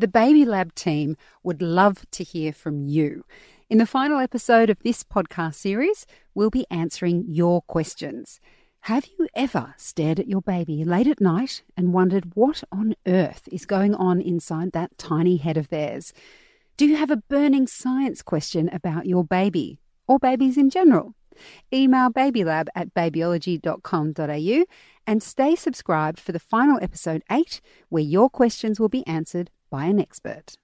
The 0.01 0.07
Baby 0.07 0.45
Lab 0.45 0.73
team 0.73 1.15
would 1.43 1.61
love 1.61 2.09
to 2.09 2.23
hear 2.23 2.53
from 2.53 2.87
you. 2.87 3.23
In 3.69 3.77
the 3.77 3.85
final 3.85 4.17
episode 4.17 4.71
of 4.71 4.79
this 4.79 5.03
podcast 5.03 5.53
series, 5.53 6.07
we'll 6.33 6.49
be 6.49 6.65
answering 6.71 7.25
your 7.27 7.61
questions. 7.61 8.39
Have 8.85 9.05
you 9.05 9.27
ever 9.35 9.75
stared 9.77 10.19
at 10.19 10.27
your 10.27 10.41
baby 10.41 10.83
late 10.83 11.05
at 11.05 11.21
night 11.21 11.61
and 11.77 11.93
wondered 11.93 12.31
what 12.33 12.63
on 12.71 12.95
earth 13.05 13.47
is 13.51 13.67
going 13.67 13.93
on 13.93 14.19
inside 14.19 14.71
that 14.71 14.97
tiny 14.97 15.37
head 15.37 15.55
of 15.55 15.69
theirs? 15.69 16.13
Do 16.77 16.87
you 16.87 16.95
have 16.95 17.11
a 17.11 17.17
burning 17.17 17.67
science 17.67 18.23
question 18.23 18.69
about 18.73 19.05
your 19.05 19.23
baby 19.23 19.77
or 20.07 20.17
babies 20.17 20.57
in 20.57 20.71
general? 20.71 21.13
Email 21.71 22.09
babylab 22.09 22.69
at 22.73 22.95
babyology.com.au 22.95 24.65
and 25.05 25.21
stay 25.21 25.55
subscribed 25.55 26.19
for 26.19 26.31
the 26.31 26.39
final 26.39 26.79
episode 26.81 27.21
8, 27.29 27.61
where 27.89 28.01
your 28.01 28.31
questions 28.31 28.79
will 28.79 28.89
be 28.89 29.05
answered 29.05 29.51
by 29.71 29.85
an 29.85 29.99
expert. 29.99 30.57